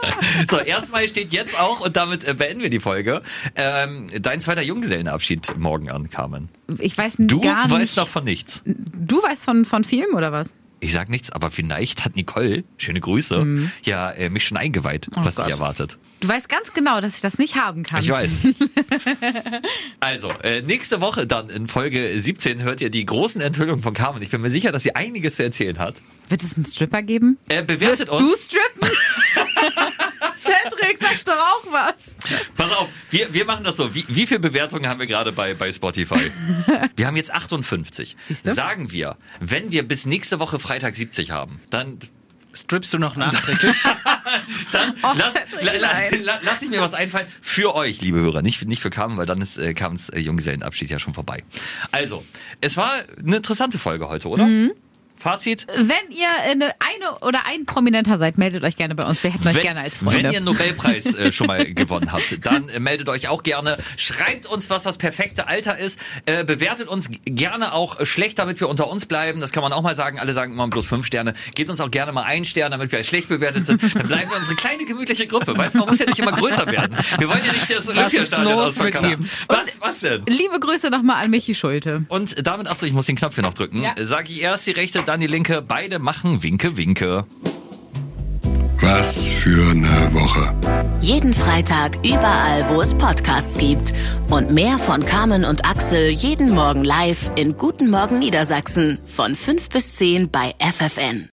[0.50, 3.22] So, erstmal steht jetzt auch, und damit äh, beenden wir die Folge,
[3.54, 6.48] ähm, dein zweiter Junggesellenabschied morgen an, Carmen.
[6.78, 7.96] Ich weiß Du gar weißt nicht.
[7.96, 8.62] noch von nichts.
[8.64, 10.54] Du weißt von, von Film oder was?
[10.80, 15.22] Ich sag nichts, aber vielleicht hat Nicole, schöne Grüße, ja äh, mich schon eingeweiht, Mhm.
[15.22, 15.46] Oh was Gott.
[15.46, 15.98] dich erwartet.
[16.20, 18.02] Du weißt ganz genau, dass ich das nicht haben kann.
[18.02, 18.30] Ich weiß.
[20.00, 24.20] also, äh, nächste Woche dann in Folge 17 hört ihr die großen Enthüllungen von Carmen.
[24.22, 25.96] Ich bin mir sicher, dass sie einiges zu erzählen hat.
[26.28, 27.38] Wird es einen Stripper geben?
[27.48, 28.48] Äh, bewertet Wirst uns.
[28.48, 28.88] du strippen?
[30.34, 32.14] Cedric, sag doch auch was.
[32.68, 33.94] Pass auf, wir, wir machen das so.
[33.94, 36.30] Wie, wie viele Bewertungen haben wir gerade bei, bei Spotify?
[36.96, 38.16] Wir haben jetzt 58.
[38.22, 38.52] Siehst du?
[38.52, 41.98] Sagen wir, wenn wir bis nächste Woche Freitag 70 haben, dann,
[42.54, 43.76] Strippst du noch nachträglich?
[44.72, 48.42] dann Oh, lass, la, la, lass ich mir was einfallen für euch, liebe Hörer.
[48.42, 51.44] Nicht, nicht für Carmen, weil dann ist äh, Carmens äh, Junggesellenabschied ja schon vorbei.
[51.92, 52.24] Also,
[52.60, 54.46] es war eine interessante Folge heute, oder?
[54.46, 54.72] Mhm.
[55.18, 55.66] Fazit?
[55.74, 59.22] Wenn ihr eine, eine oder ein Prominenter seid, meldet euch gerne bei uns.
[59.22, 60.16] Wir hätten euch gerne als Freunde.
[60.16, 63.78] Wenn ihr einen Nobelpreis äh, schon mal gewonnen habt, dann äh, meldet euch auch gerne.
[63.96, 65.98] Schreibt uns, was das perfekte Alter ist.
[66.26, 69.40] Äh, bewertet uns gerne auch schlecht, damit wir unter uns bleiben.
[69.40, 70.18] Das kann man auch mal sagen.
[70.18, 71.34] Alle sagen immer bloß fünf Sterne.
[71.54, 73.82] Gebt uns auch gerne mal einen Stern, damit wir als schlecht bewertet sind.
[73.94, 75.56] Dann bleiben wir unsere kleine gemütliche Gruppe.
[75.56, 76.96] Weißt du, man muss ja nicht immer größer werden.
[77.18, 79.30] Wir wollen ja nicht das Olympiastadion ausverkaufen.
[79.48, 80.24] Was, was denn?
[80.26, 82.04] Liebe Grüße nochmal an Michi Schulte.
[82.08, 83.82] Und damit, Achtung, ich muss den Knopf hier noch drücken.
[83.82, 83.94] Ja.
[83.98, 85.62] Sag ich erst die rechte, dann die linke.
[85.62, 87.24] Beide machen Winke, Winke.
[88.80, 90.54] Was für eine Woche.
[91.00, 93.92] Jeden Freitag überall, wo es Podcasts gibt.
[94.30, 99.70] Und mehr von Carmen und Axel jeden Morgen live in Guten Morgen Niedersachsen von 5
[99.70, 101.26] bis 10 bei FFN.